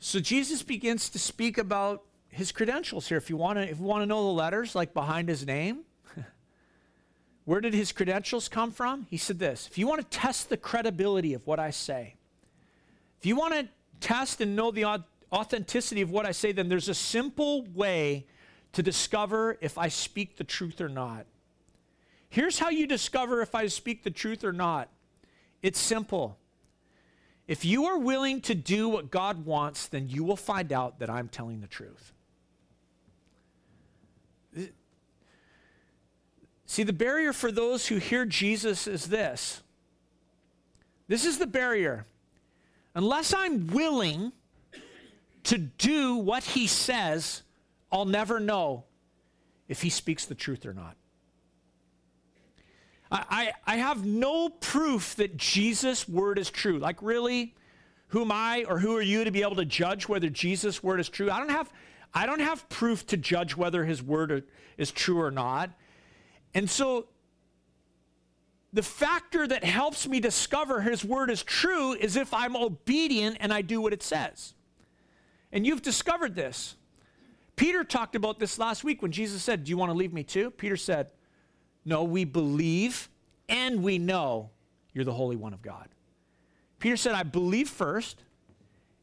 [0.00, 3.18] So Jesus begins to speak about his credentials here.
[3.18, 5.80] If you want to, if you want to know the letters like behind his name,
[7.44, 9.06] where did his credentials come from?
[9.10, 12.14] He said this: If you want to test the credibility of what I say,
[13.18, 13.68] if you want to
[14.00, 18.26] test and know the authenticity of what I say, then there's a simple way
[18.72, 21.26] to discover if I speak the truth or not.
[22.28, 24.88] Here's how you discover if I speak the truth or not.
[25.62, 26.38] It's simple.
[27.48, 31.10] If you are willing to do what God wants, then you will find out that
[31.10, 32.12] I'm telling the truth.
[36.66, 39.62] See, the barrier for those who hear Jesus is this.
[41.08, 42.06] This is the barrier.
[42.94, 44.32] Unless I'm willing
[45.44, 47.42] to do what he says,
[47.90, 48.84] I'll never know
[49.68, 50.96] if he speaks the truth or not.
[53.12, 56.78] I, I, have no proof that Jesus' word is true.
[56.78, 57.56] Like, really?
[58.08, 61.00] Who am I or who are you to be able to judge whether Jesus' word
[61.00, 61.28] is true?
[61.28, 61.72] I don't have,
[62.12, 64.44] I don't have proof to judge whether his word
[64.76, 65.70] is true or not.
[66.54, 67.06] And so,
[68.72, 73.52] the factor that helps me discover his word is true is if I'm obedient and
[73.52, 74.54] I do what it says.
[75.52, 76.76] And you've discovered this.
[77.56, 80.22] Peter talked about this last week when Jesus said, Do you want to leave me
[80.22, 80.50] too?
[80.52, 81.10] Peter said,
[81.84, 83.08] no, we believe
[83.48, 84.50] and we know
[84.92, 85.88] you're the Holy One of God.
[86.78, 88.22] Peter said, I believe first,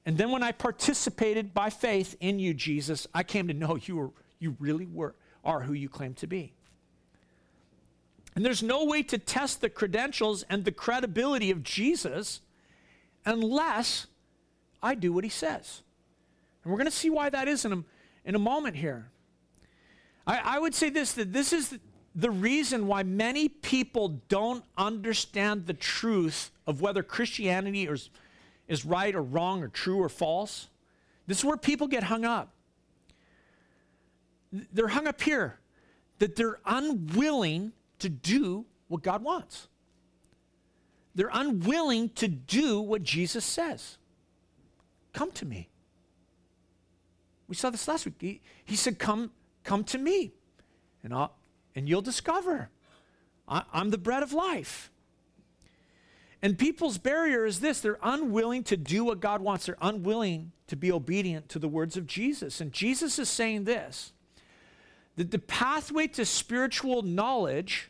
[0.08, 3.98] and then when I participated by faith in you, Jesus, I came to know you
[3.98, 6.54] were you really were are who you claim to be.
[8.34, 12.40] And there's no way to test the credentials and the credibility of Jesus
[13.26, 14.08] unless
[14.82, 15.82] I do what he says.
[16.64, 17.84] And we're going to see why that is in a,
[18.24, 19.10] in a moment here.
[20.26, 21.78] I, I would say this that this is
[22.16, 28.10] the reason why many people don't understand the truth of whether Christianity is,
[28.68, 30.68] is right or wrong or true or false.
[31.26, 32.54] This is where people get hung up.
[34.52, 35.60] They're hung up here
[36.20, 39.68] that they're unwilling to do what God wants.
[41.16, 43.98] They're unwilling to do what Jesus says.
[45.14, 45.70] Come to me.
[47.48, 48.16] We saw this last week.
[48.20, 49.32] He, he said, Come,
[49.64, 50.34] come to me,
[51.04, 51.34] and I'll,
[51.76, 52.70] and you'll discover
[53.48, 54.92] I, I'm the bread of life.
[56.42, 60.76] And people's barrier is this they're unwilling to do what God wants, they're unwilling to
[60.76, 62.62] be obedient to the words of Jesus.
[62.62, 64.14] And Jesus is saying this
[65.16, 67.90] that the pathway to spiritual knowledge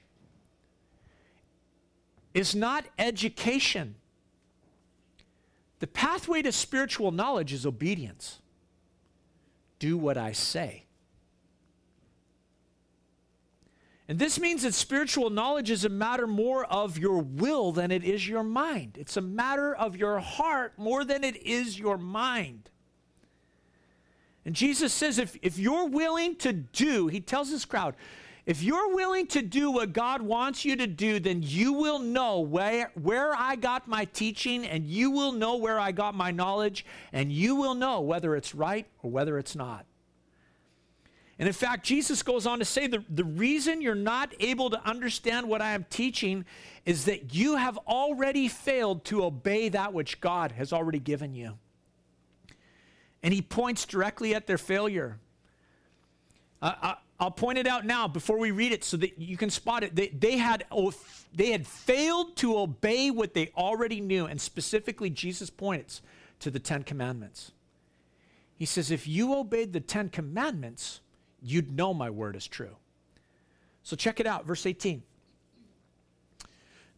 [2.34, 3.96] is not education.
[5.80, 8.40] The pathway to spiritual knowledge is obedience.
[9.80, 10.87] Do what I say.
[14.10, 18.06] And this means that spiritual knowledge is a matter more of your will than it
[18.06, 18.98] is your mind.
[18.98, 22.70] It's a matter of your heart more than it is your mind.
[24.46, 27.96] And Jesus says, if, if you're willing to do, he tells this crowd,
[28.46, 32.40] if you're willing to do what God wants you to do, then you will know
[32.40, 36.86] where, where I got my teaching, and you will know where I got my knowledge,
[37.12, 39.86] and you will know whether it's right or whether it's not.
[41.40, 44.88] And in fact, Jesus goes on to say the, the reason you're not able to
[44.88, 46.46] understand what I am teaching
[46.86, 51.58] is that you have already failed to obey that which God has already given you.
[53.22, 55.20] And he points directly at their failure.
[56.62, 59.50] Uh, I, I'll point it out now before we read it so that you can
[59.50, 59.96] spot it.
[59.96, 60.66] They, they, had,
[61.34, 66.02] they had failed to obey what they already knew, and specifically, Jesus points
[66.40, 67.52] to the Ten Commandments.
[68.56, 71.02] He says, If you obeyed the Ten Commandments,
[71.42, 72.76] you'd know my word is true.
[73.84, 75.04] So check it out, verse 18.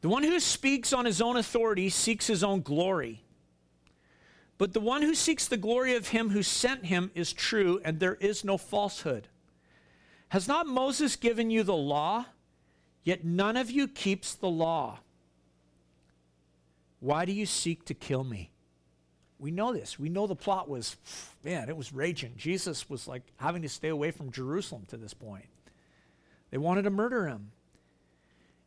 [0.02, 3.24] The one who speaks on his own authority seeks his own glory.
[4.58, 8.00] But the one who seeks the glory of him who sent him is true, and
[8.00, 9.28] there is no falsehood.
[10.30, 12.26] Has not Moses given you the law?
[13.04, 15.00] Yet none of you keeps the law.
[17.00, 18.52] Why do you seek to kill me?
[19.40, 19.98] We know this.
[19.98, 20.98] We know the plot was,
[21.44, 22.34] man, it was raging.
[22.38, 25.46] Jesus was like having to stay away from Jerusalem to this point.
[26.52, 27.52] They wanted to murder him.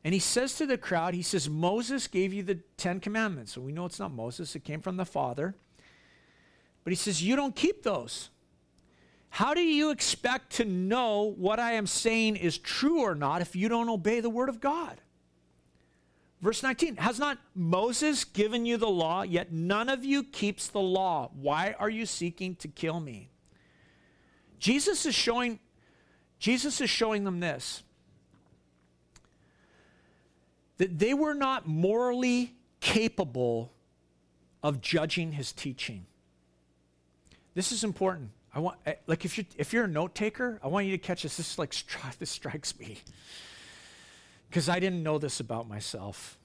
[0.05, 3.53] And he says to the crowd, he says, Moses gave you the Ten Commandments.
[3.53, 5.55] So we know it's not Moses, it came from the Father.
[6.85, 8.31] But he says, You don't keep those.
[9.31, 13.57] How do you expect to know what I am saying is true or not if
[13.57, 15.01] you don't obey the word of God?
[16.43, 20.81] Verse 19 Has not Moses given you the law, yet none of you keeps the
[20.81, 21.31] law?
[21.35, 23.31] Why are you seeking to kill me?
[24.59, 25.61] Jesus is showing,
[26.39, 27.85] Jesus is showing them this
[30.79, 33.73] that they were not morally capable
[34.65, 36.07] of judging his teaching.
[37.55, 38.31] This is important.
[38.53, 40.99] I want, eh, like, if you're, if you're a note taker, I want you to
[40.99, 41.37] catch this.
[41.37, 41.73] This, like,
[42.19, 42.99] this strikes me
[44.53, 46.39] because I didn't know this about myself.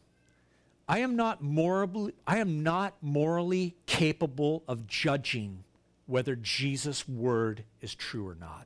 [0.88, 5.66] I am not morally, I am not morally capable of judging
[6.06, 8.66] whether Jesus' word is true or not.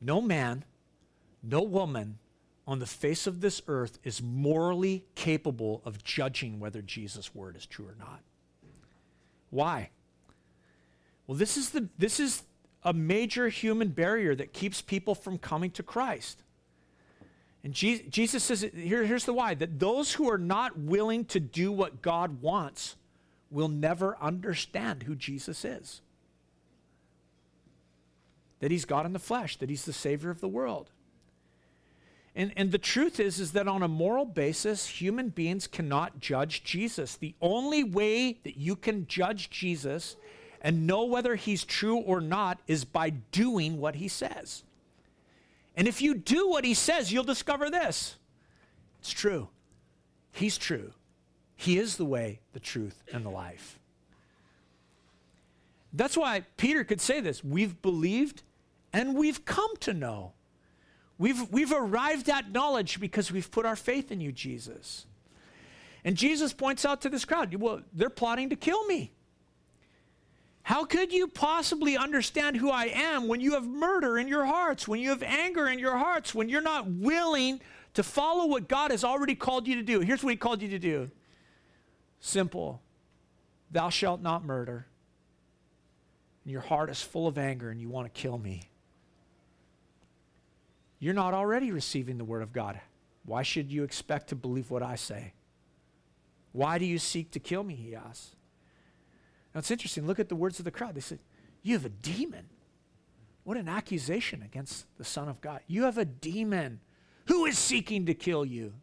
[0.00, 0.64] No man,
[1.42, 2.16] no woman
[2.66, 7.66] on the face of this earth is morally capable of judging whether Jesus' word is
[7.66, 8.22] true or not.
[9.50, 9.90] Why?
[11.26, 12.44] Well, this is the this is
[12.82, 16.42] a major human barrier that keeps people from coming to Christ.
[17.66, 21.72] And Jesus says, here, here's the why that those who are not willing to do
[21.72, 22.94] what God wants
[23.50, 26.00] will never understand who Jesus is.
[28.60, 30.92] That he's God in the flesh, that he's the Savior of the world.
[32.36, 36.62] And, and the truth is, is that on a moral basis, human beings cannot judge
[36.62, 37.16] Jesus.
[37.16, 40.14] The only way that you can judge Jesus
[40.60, 44.62] and know whether he's true or not is by doing what he says.
[45.76, 48.16] And if you do what he says, you'll discover this
[49.00, 49.48] it's true.
[50.32, 50.92] He's true.
[51.56, 53.78] He is the way, the truth, and the life.
[55.92, 58.42] That's why Peter could say this we've believed
[58.92, 60.32] and we've come to know.
[61.18, 65.06] We've, we've arrived at knowledge because we've put our faith in you, Jesus.
[66.04, 69.12] And Jesus points out to this crowd, well, they're plotting to kill me.
[70.66, 74.88] How could you possibly understand who I am when you have murder in your hearts,
[74.88, 77.60] when you have anger in your hearts, when you're not willing
[77.94, 80.00] to follow what God has already called you to do?
[80.00, 81.08] Here's what He called you to do
[82.18, 82.82] simple
[83.70, 84.88] Thou shalt not murder.
[86.42, 88.68] And your heart is full of anger and you want to kill me.
[90.98, 92.80] You're not already receiving the Word of God.
[93.24, 95.32] Why should you expect to believe what I say?
[96.50, 97.76] Why do you seek to kill me?
[97.76, 98.35] He asks.
[99.56, 100.06] Now it's interesting.
[100.06, 100.94] Look at the words of the crowd.
[100.94, 101.18] They said,
[101.62, 102.50] You have a demon.
[103.42, 105.60] What an accusation against the Son of God.
[105.66, 106.80] You have a demon.
[107.28, 108.74] Who is seeking to kill you?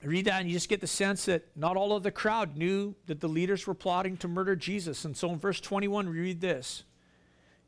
[0.00, 2.56] I read that and you just get the sense that not all of the crowd
[2.56, 5.04] knew that the leaders were plotting to murder Jesus.
[5.04, 6.84] And so in verse 21, we read this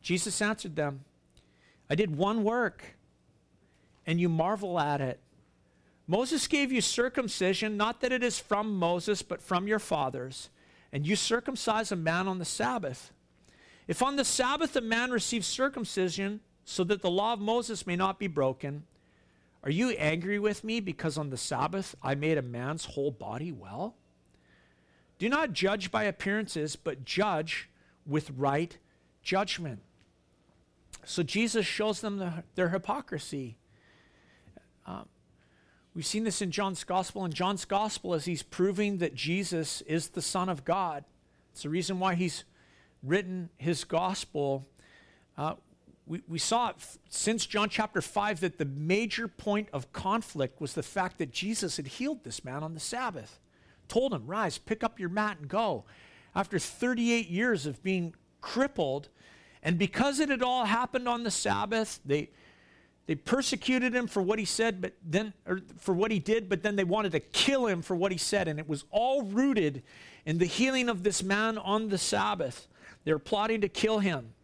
[0.03, 1.01] Jesus answered them,
[1.90, 2.96] I did one work,
[4.07, 5.18] and you marvel at it.
[6.11, 10.49] Moses gave you circumcision, not that it is from Moses, but from your fathers,
[10.90, 13.12] and you circumcise a man on the Sabbath.
[13.87, 17.94] If on the Sabbath a man receives circumcision, so that the law of Moses may
[17.94, 18.85] not be broken,
[19.62, 23.53] are you angry with me because on the Sabbath I made a man's whole body
[23.53, 23.94] well?
[25.18, 27.68] Do not judge by appearances, but judge
[28.07, 28.79] with right
[29.23, 29.81] judgment.
[31.05, 33.57] So Jesus shows them the, their hypocrisy.
[34.87, 35.07] Um,
[35.98, 37.24] We've seen this in John's gospel.
[37.24, 41.02] In John's gospel, as he's proving that Jesus is the Son of God,
[41.50, 42.44] it's the reason why he's
[43.02, 44.64] written his gospel.
[45.37, 45.54] Uh,
[46.06, 50.74] we, we saw f- since John chapter 5 that the major point of conflict was
[50.74, 53.40] the fact that Jesus had healed this man on the Sabbath.
[53.88, 55.84] Told him, Rise, pick up your mat and go.
[56.32, 59.08] After 38 years of being crippled,
[59.64, 62.30] and because it had all happened on the Sabbath, they,
[63.09, 66.63] they persecuted him for what he said, but then, or for what he did, but
[66.63, 68.48] then they wanted to kill him for what he said.
[68.48, 69.83] And it was all rooted
[70.27, 72.69] in the healing of this man on the Sabbath.
[73.04, 74.35] They were plotting to kill him.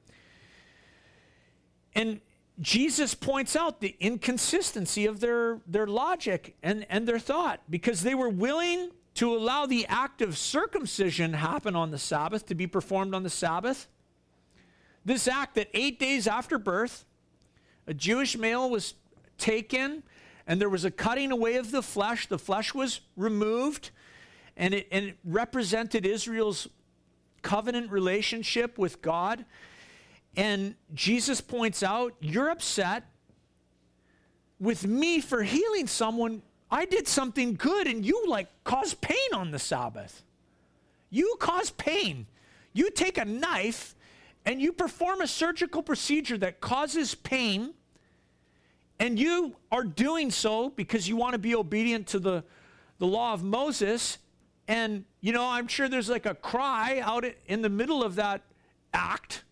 [1.94, 2.22] And
[2.58, 8.14] Jesus points out the inconsistency of their, their logic and, and their thought because they
[8.14, 13.14] were willing to allow the act of circumcision happen on the Sabbath, to be performed
[13.14, 13.88] on the Sabbath.
[15.04, 17.04] This act that eight days after birth,
[17.86, 18.94] a Jewish male was
[19.38, 20.02] taken
[20.46, 22.26] and there was a cutting away of the flesh.
[22.26, 23.90] The flesh was removed
[24.56, 26.68] and it, and it represented Israel's
[27.42, 29.44] covenant relationship with God.
[30.36, 33.04] And Jesus points out, You're upset
[34.58, 39.50] with me for healing someone, I did something good and you like cause pain on
[39.50, 40.22] the Sabbath.
[41.10, 42.26] You cause pain.
[42.72, 43.94] You take a knife
[44.44, 47.74] and you perform a surgical procedure that causes pain,
[48.98, 52.44] and you are doing so because you want to be obedient to the,
[52.98, 54.18] the law of Moses.
[54.68, 58.42] And, you know, I'm sure there's like a cry out in the middle of that
[58.92, 59.44] act.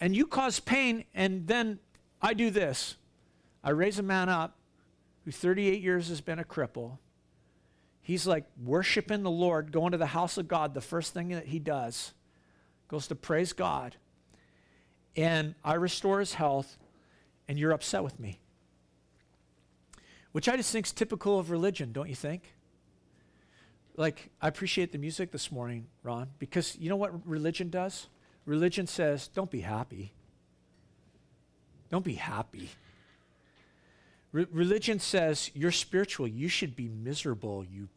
[0.00, 1.80] And you cause pain, and then
[2.22, 2.96] I do this
[3.64, 4.56] I raise a man up
[5.24, 6.98] who 38 years has been a cripple
[8.08, 10.72] He's like worshiping the Lord, going to the house of God.
[10.72, 12.14] The first thing that he does
[12.88, 13.96] goes to praise God.
[15.16, 16.78] And I restore his health,
[17.46, 18.40] and you're upset with me.
[20.32, 22.54] Which I just think is typical of religion, don't you think?
[23.96, 28.06] Like, I appreciate the music this morning, Ron, because you know what religion does?
[28.44, 30.12] Religion says, don't be happy.
[31.90, 32.68] Don't be happy.
[34.30, 36.28] Re- religion says, you're spiritual.
[36.28, 37.88] You should be miserable, you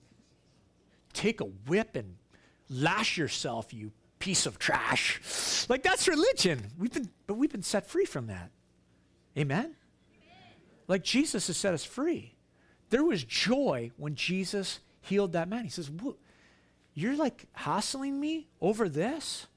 [1.14, 2.16] take a whip and
[2.70, 3.92] lash yourself, you
[4.22, 5.66] piece of trash.
[5.68, 6.68] Like that's religion.
[6.78, 8.52] We've been, but we've been set free from that.
[9.38, 9.76] Amen?
[10.88, 12.36] Like Jesus has set us free.
[12.90, 15.64] There was joy when Jesus healed that man.
[15.64, 15.90] He says,
[16.94, 19.48] You're like hassling me over this?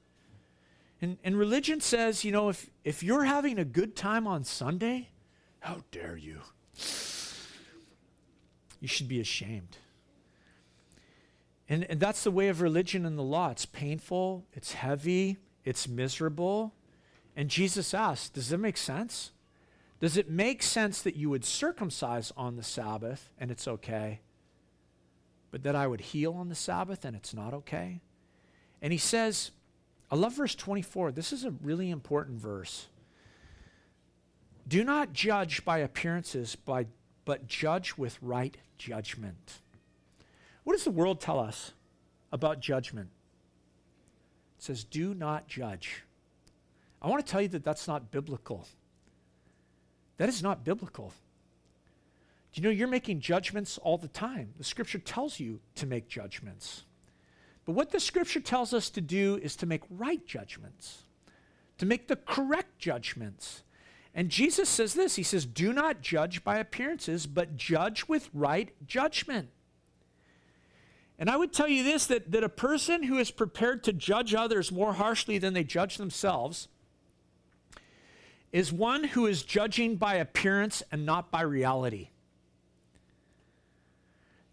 [1.01, 5.09] And, and religion says, you know, if, if you're having a good time on Sunday,
[5.59, 6.39] how dare you?
[8.79, 9.77] You should be ashamed.
[11.67, 13.49] And, and that's the way of religion and the law.
[13.49, 16.73] It's painful, it's heavy, it's miserable.
[17.35, 19.31] And Jesus asked, Does it make sense?
[19.99, 24.19] Does it make sense that you would circumcise on the Sabbath and it's okay,
[25.51, 28.01] but that I would heal on the Sabbath and it's not okay?
[28.81, 29.51] And he says,
[30.11, 31.11] I love verse 24.
[31.11, 32.87] This is a really important verse.
[34.67, 36.87] Do not judge by appearances, by,
[37.23, 39.61] but judge with right judgment.
[40.65, 41.71] What does the world tell us
[42.33, 43.09] about judgment?
[44.57, 46.03] It says, do not judge.
[47.01, 48.67] I want to tell you that that's not biblical.
[50.17, 51.13] That is not biblical.
[52.51, 54.53] Do you know you're making judgments all the time?
[54.57, 56.83] The scripture tells you to make judgments.
[57.65, 61.03] But what the scripture tells us to do is to make right judgments,
[61.77, 63.63] to make the correct judgments.
[64.15, 68.73] And Jesus says this He says, Do not judge by appearances, but judge with right
[68.87, 69.49] judgment.
[71.17, 74.33] And I would tell you this that, that a person who is prepared to judge
[74.33, 76.67] others more harshly than they judge themselves
[78.51, 82.09] is one who is judging by appearance and not by reality.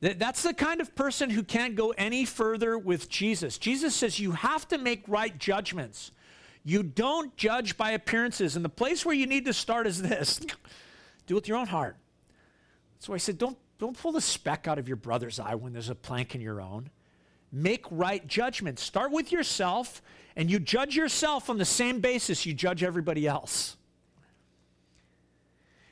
[0.00, 3.58] That, That's the kind of person who can't go any further with Jesus.
[3.58, 6.10] Jesus says you have to make right judgments.
[6.64, 8.56] You don't judge by appearances.
[8.56, 10.38] And the place where you need to start is this
[11.26, 11.96] do it with your own heart.
[12.98, 15.88] So I said, don't, don't pull the speck out of your brother's eye when there's
[15.88, 16.88] a plank in your own.
[17.50, 18.78] Make right judgment.
[18.78, 20.00] Start with yourself,
[20.36, 23.76] and you judge yourself on the same basis you judge everybody else.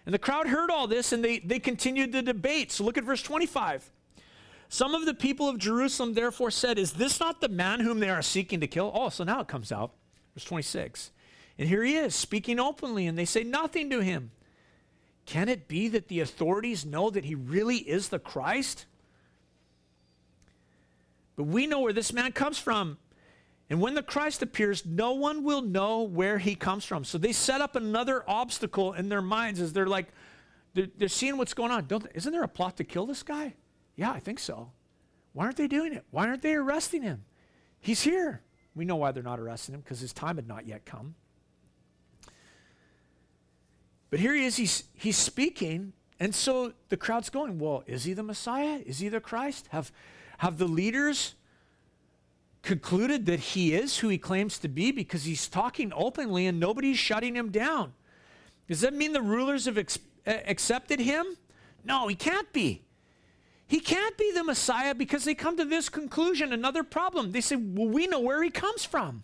[0.07, 2.71] And the crowd heard all this and they, they continued the debate.
[2.71, 3.91] So look at verse 25.
[4.69, 8.09] Some of the people of Jerusalem therefore said, Is this not the man whom they
[8.09, 8.93] are seeking to kill?
[8.95, 9.91] Oh, so now it comes out.
[10.37, 11.11] Verse 26.
[11.59, 14.31] And here he is, speaking openly, and they say nothing to him.
[15.31, 18.87] Can it be that the authorities know that he really is the Christ?
[21.37, 22.99] But we know where this man comes from.
[23.71, 27.05] And when the Christ appears, no one will know where he comes from.
[27.05, 30.09] So they set up another obstacle in their minds as they're like,
[30.75, 31.87] they're, they're seeing what's going on.
[31.87, 33.55] Don't, isn't there a plot to kill this guy?
[33.95, 34.73] Yeah, I think so.
[35.33, 36.05] Why aren't they doing it?
[36.11, 37.23] Why aren't they arresting him?
[37.79, 38.43] He's here.
[38.75, 41.15] We know why they're not arresting him because his time had not yet come.
[44.11, 45.93] But here he is, he's, he's speaking.
[46.19, 48.81] And so the crowd's going, well, is he the Messiah?
[48.85, 49.69] Is he the Christ?
[49.71, 49.91] Have,
[50.39, 51.35] have the leaders
[52.63, 56.99] concluded that he is who he claims to be because he's talking openly and nobody's
[56.99, 57.95] shutting him down?
[58.69, 61.27] Does that mean the rulers have ex- uh, accepted him?
[61.85, 62.83] No, he can't be.
[63.67, 66.53] He can't be the Messiah because they come to this conclusion.
[66.53, 67.33] Another problem.
[67.33, 69.23] They say, well, we know where he comes from.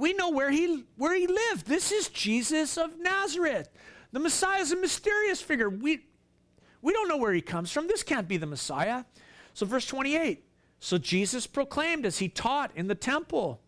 [0.00, 1.66] We know where he, where he lived.
[1.66, 3.68] This is Jesus of Nazareth.
[4.12, 5.68] The Messiah is a mysterious figure.
[5.68, 6.06] We,
[6.80, 7.86] we don't know where he comes from.
[7.86, 9.04] This can't be the Messiah.
[9.52, 10.42] So, verse 28
[10.78, 13.60] So Jesus proclaimed as he taught in the temple,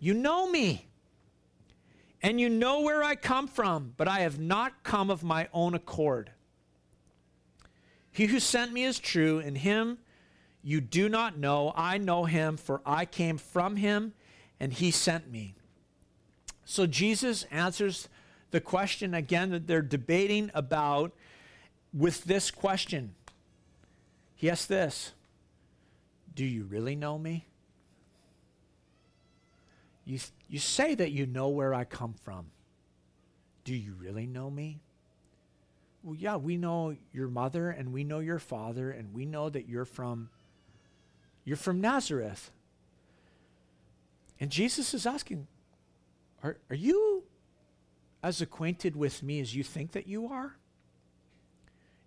[0.00, 0.88] You know me,
[2.20, 5.76] and you know where I come from, but I have not come of my own
[5.76, 6.32] accord.
[8.10, 9.98] He who sent me is true, and him
[10.64, 11.72] you do not know.
[11.76, 14.14] I know him, for I came from him,
[14.58, 15.54] and he sent me.
[16.70, 18.08] So Jesus answers
[18.52, 21.10] the question again that they're debating about
[21.92, 23.16] with this question.
[24.36, 25.10] He asks this
[26.32, 27.44] Do you really know me?
[30.04, 32.46] You, you say that you know where I come from.
[33.64, 34.78] Do you really know me?
[36.04, 39.68] Well, yeah, we know your mother and we know your father and we know that
[39.68, 40.30] you're from
[41.44, 42.52] you're from Nazareth.
[44.38, 45.48] And Jesus is asking,
[46.42, 47.22] are, are you
[48.22, 50.56] as acquainted with me as you think that you are?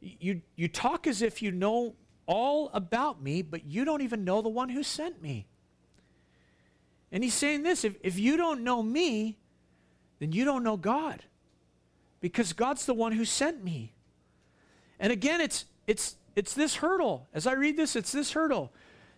[0.02, 4.42] You, you talk as if you know all about me, but you don't even know
[4.42, 5.48] the one who sent me.
[7.12, 9.38] And he's saying this if, if you don't know me,
[10.20, 11.24] then you don't know God.
[12.20, 13.94] Because God's the one who sent me.
[15.00, 17.28] And again, it's it's it's this hurdle.
[17.34, 18.72] As I read this, it's this hurdle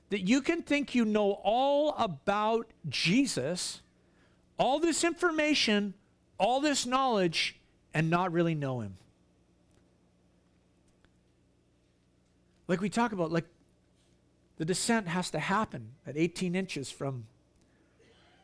[0.09, 3.81] that you can think you know all about Jesus,
[4.57, 5.93] all this information,
[6.37, 7.59] all this knowledge,
[7.93, 8.97] and not really know him.
[12.67, 13.45] Like we talk about, like
[14.57, 17.25] the descent has to happen at 18 inches from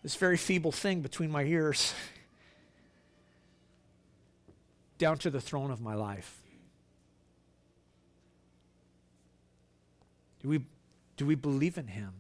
[0.04, 1.94] this very feeble thing between my ears
[4.98, 6.42] down to the throne of my life.
[10.42, 10.66] Do we,
[11.18, 12.14] do we believe in him?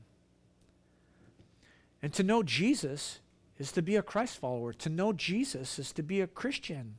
[2.04, 3.20] And to know Jesus
[3.62, 4.74] is to be a Christ follower.
[4.74, 6.96] To know Jesus is to be a Christian.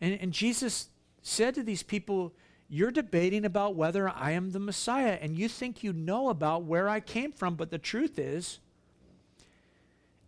[0.00, 0.90] And, and Jesus
[1.22, 2.34] said to these people,
[2.68, 6.88] You're debating about whether I am the Messiah, and you think you know about where
[6.88, 8.60] I came from, but the truth is,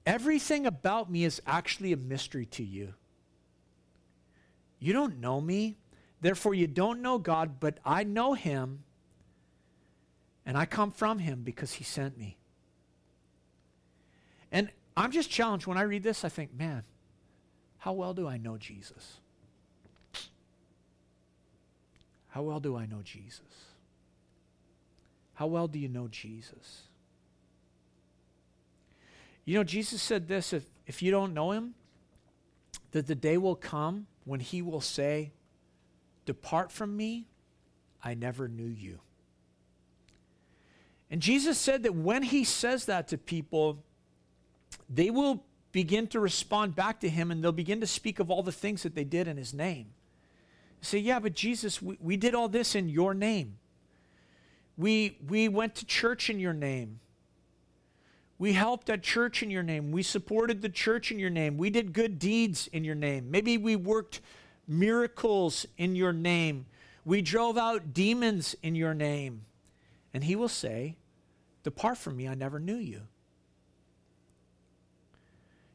[0.06, 2.94] everything about me is actually a mystery to you.
[4.78, 5.76] You don't know me,
[6.22, 8.84] therefore, you don't know God, but I know him,
[10.46, 12.38] and I come from him because he sent me.
[14.96, 16.82] I'm just challenged when I read this, I think, man,
[17.78, 19.18] how well do I know Jesus?
[22.28, 23.40] How well do I know Jesus?
[25.34, 26.82] How well do you know Jesus?
[29.44, 31.74] You know, Jesus said this if, if you don't know him,
[32.92, 35.32] that the day will come when he will say,
[36.24, 37.26] Depart from me,
[38.02, 39.00] I never knew you.
[41.10, 43.84] And Jesus said that when he says that to people,
[44.88, 48.42] they will begin to respond back to him and they'll begin to speak of all
[48.42, 49.86] the things that they did in his name.
[50.80, 53.58] Say, yeah, but Jesus, we, we did all this in your name.
[54.76, 57.00] We, we went to church in your name.
[58.38, 59.90] We helped at church in your name.
[59.90, 61.56] We supported the church in your name.
[61.56, 63.30] We did good deeds in your name.
[63.30, 64.20] Maybe we worked
[64.68, 66.66] miracles in your name.
[67.04, 69.46] We drove out demons in your name.
[70.12, 70.96] And he will say,
[71.62, 73.02] Depart from me, I never knew you.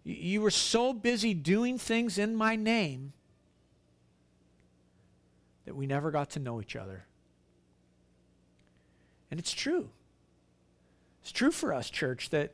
[0.04, 3.14] You were so busy doing things in my name
[5.66, 7.06] that we never got to know each other.
[9.30, 9.90] And it's true.
[11.22, 12.54] It's true for us, church, that,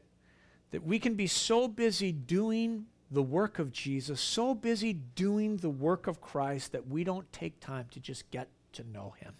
[0.71, 5.69] that we can be so busy doing the work of Jesus, so busy doing the
[5.69, 9.33] work of Christ that we don't take time to just get to know him,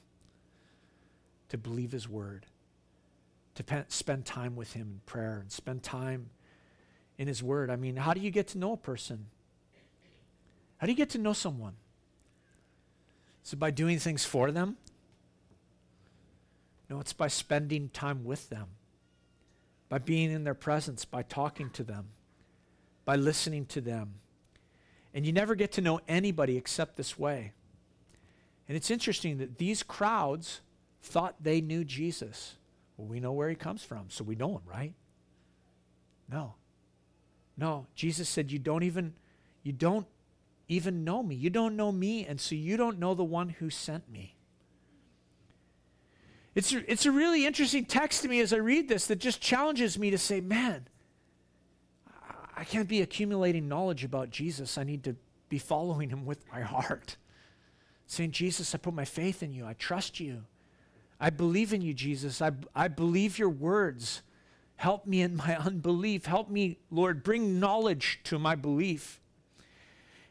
[1.50, 2.46] to believe his word,
[3.56, 6.30] to pe- spend time with him in prayer and spend time
[7.18, 7.70] in His Word.
[7.70, 9.28] I mean, how do you get to know a person?
[10.78, 11.74] How do you get to know someone?
[13.44, 14.78] Is it by doing things for them?
[16.90, 18.68] No, it's by spending time with them,
[19.90, 22.08] by being in their presence, by talking to them,
[23.04, 24.16] by listening to them.
[25.14, 27.54] And you never get to know anybody except this way.
[28.68, 30.62] And it's interesting that these crowds
[31.02, 32.56] thought they knew Jesus.
[32.98, 34.94] Well, we know where he comes from, so we know him, right?
[36.30, 36.56] No.
[37.58, 39.14] No, Jesus said, You don't even,
[39.64, 40.06] you don't
[40.68, 41.36] even know me.
[41.36, 44.36] You don't know me, and so you don't know the one who sent me.
[46.56, 49.42] It's a, it's a really interesting text to me as I read this that just
[49.42, 50.88] challenges me to say, man,
[52.56, 54.78] I can't be accumulating knowledge about Jesus.
[54.78, 55.16] I need to
[55.50, 57.18] be following him with my heart.
[58.08, 59.66] Saying, Jesus, I put my faith in you.
[59.68, 60.46] I trust you.
[61.20, 62.42] I believe in you, Jesus.
[62.42, 64.24] I, I believe your words.
[64.78, 66.26] Help me in my unbelief.
[66.26, 69.20] Help me, Lord, bring knowledge to my belief.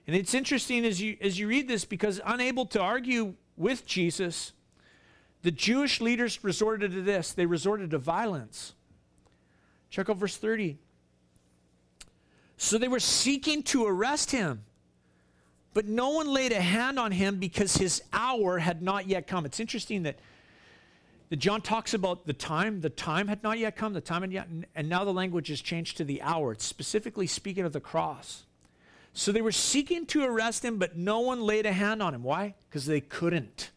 [0.07, 4.53] And it's interesting as you, as you read this because unable to argue with Jesus,
[5.43, 7.33] the Jewish leaders resorted to this.
[7.33, 8.75] They resorted to violence.
[9.91, 10.79] Check out verse 30.
[12.57, 14.65] So they were seeking to arrest him,
[15.75, 19.45] but no one laid a hand on him because his hour had not yet come.
[19.45, 20.19] It's interesting that
[21.29, 22.81] that John talks about the time.
[22.81, 25.61] The time had not yet come, the time had yet, and now the language has
[25.61, 26.53] changed to the hour.
[26.53, 28.45] It's specifically speaking of the cross.
[29.13, 32.23] So they were seeking to arrest him, but no one laid a hand on him.
[32.23, 32.55] Why?
[32.69, 33.71] Because they couldn't.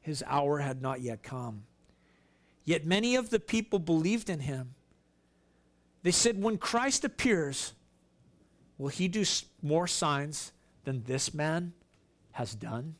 [0.00, 1.64] His hour had not yet come.
[2.64, 4.74] Yet many of the people believed in him.
[6.02, 7.72] They said, When Christ appears,
[8.78, 9.24] will he do
[9.62, 10.52] more signs
[10.84, 11.72] than this man
[12.32, 12.94] has done?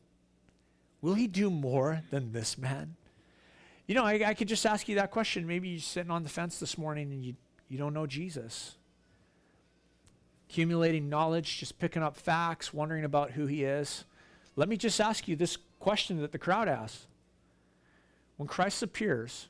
[1.00, 2.96] Will he do more than this man?
[3.90, 5.48] You know, I, I could just ask you that question.
[5.48, 7.34] Maybe you're sitting on the fence this morning and you,
[7.68, 8.76] you don't know Jesus
[10.48, 14.04] accumulating knowledge, just picking up facts, wondering about who he is.
[14.54, 17.08] Let me just ask you this question that the crowd asks
[18.36, 19.48] When Christ appears,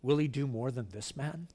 [0.00, 1.48] will he do more than this man?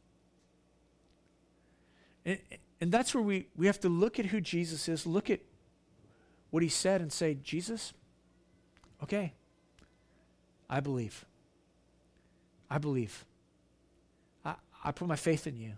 [2.25, 2.39] And,
[2.81, 5.39] and that's where we, we have to look at who Jesus is, look at
[6.49, 7.93] what he said, and say, Jesus,
[9.01, 9.31] okay,
[10.69, 11.23] I believe.
[12.69, 13.25] I believe.
[14.43, 15.73] I, I put my faith in you.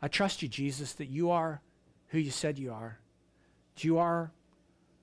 [0.00, 1.60] I trust you, Jesus, that you are
[2.08, 2.98] who you said you are.
[3.74, 4.32] That you are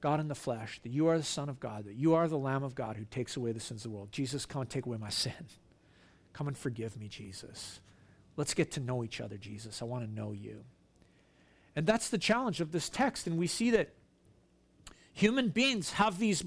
[0.01, 2.37] God in the flesh, that you are the Son of God, that you are the
[2.37, 4.11] Lamb of God who takes away the sins of the world.
[4.11, 5.33] Jesus, come and take away my sin.
[6.33, 7.79] Come and forgive me, Jesus.
[8.37, 9.81] Let's get to know each other, Jesus.
[9.81, 10.63] I want to know you.
[11.75, 13.25] And that's the challenge of this text.
[13.27, 13.93] And we see that
[15.13, 16.43] human beings have these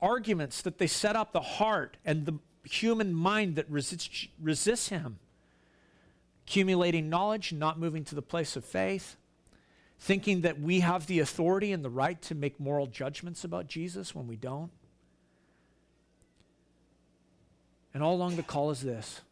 [0.00, 2.34] arguments that they set up the heart and the
[2.66, 5.18] human mind that resists, resists him
[6.46, 9.16] accumulating knowledge, not moving to the place of faith,
[9.98, 14.14] thinking that we have the authority and the right to make moral judgments about Jesus
[14.14, 14.70] when we don't.
[17.92, 19.22] And all along the call is this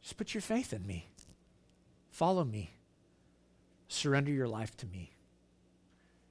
[0.00, 1.08] just put your faith in me,
[2.10, 2.70] follow me,
[3.88, 5.12] surrender your life to me.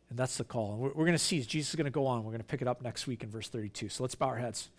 [0.10, 0.72] And that's the call.
[0.72, 2.24] And we're, we're going to see, Jesus is going to go on.
[2.24, 3.90] We're going to pick it up next week in verse 32.
[3.90, 4.70] So let's bow our heads.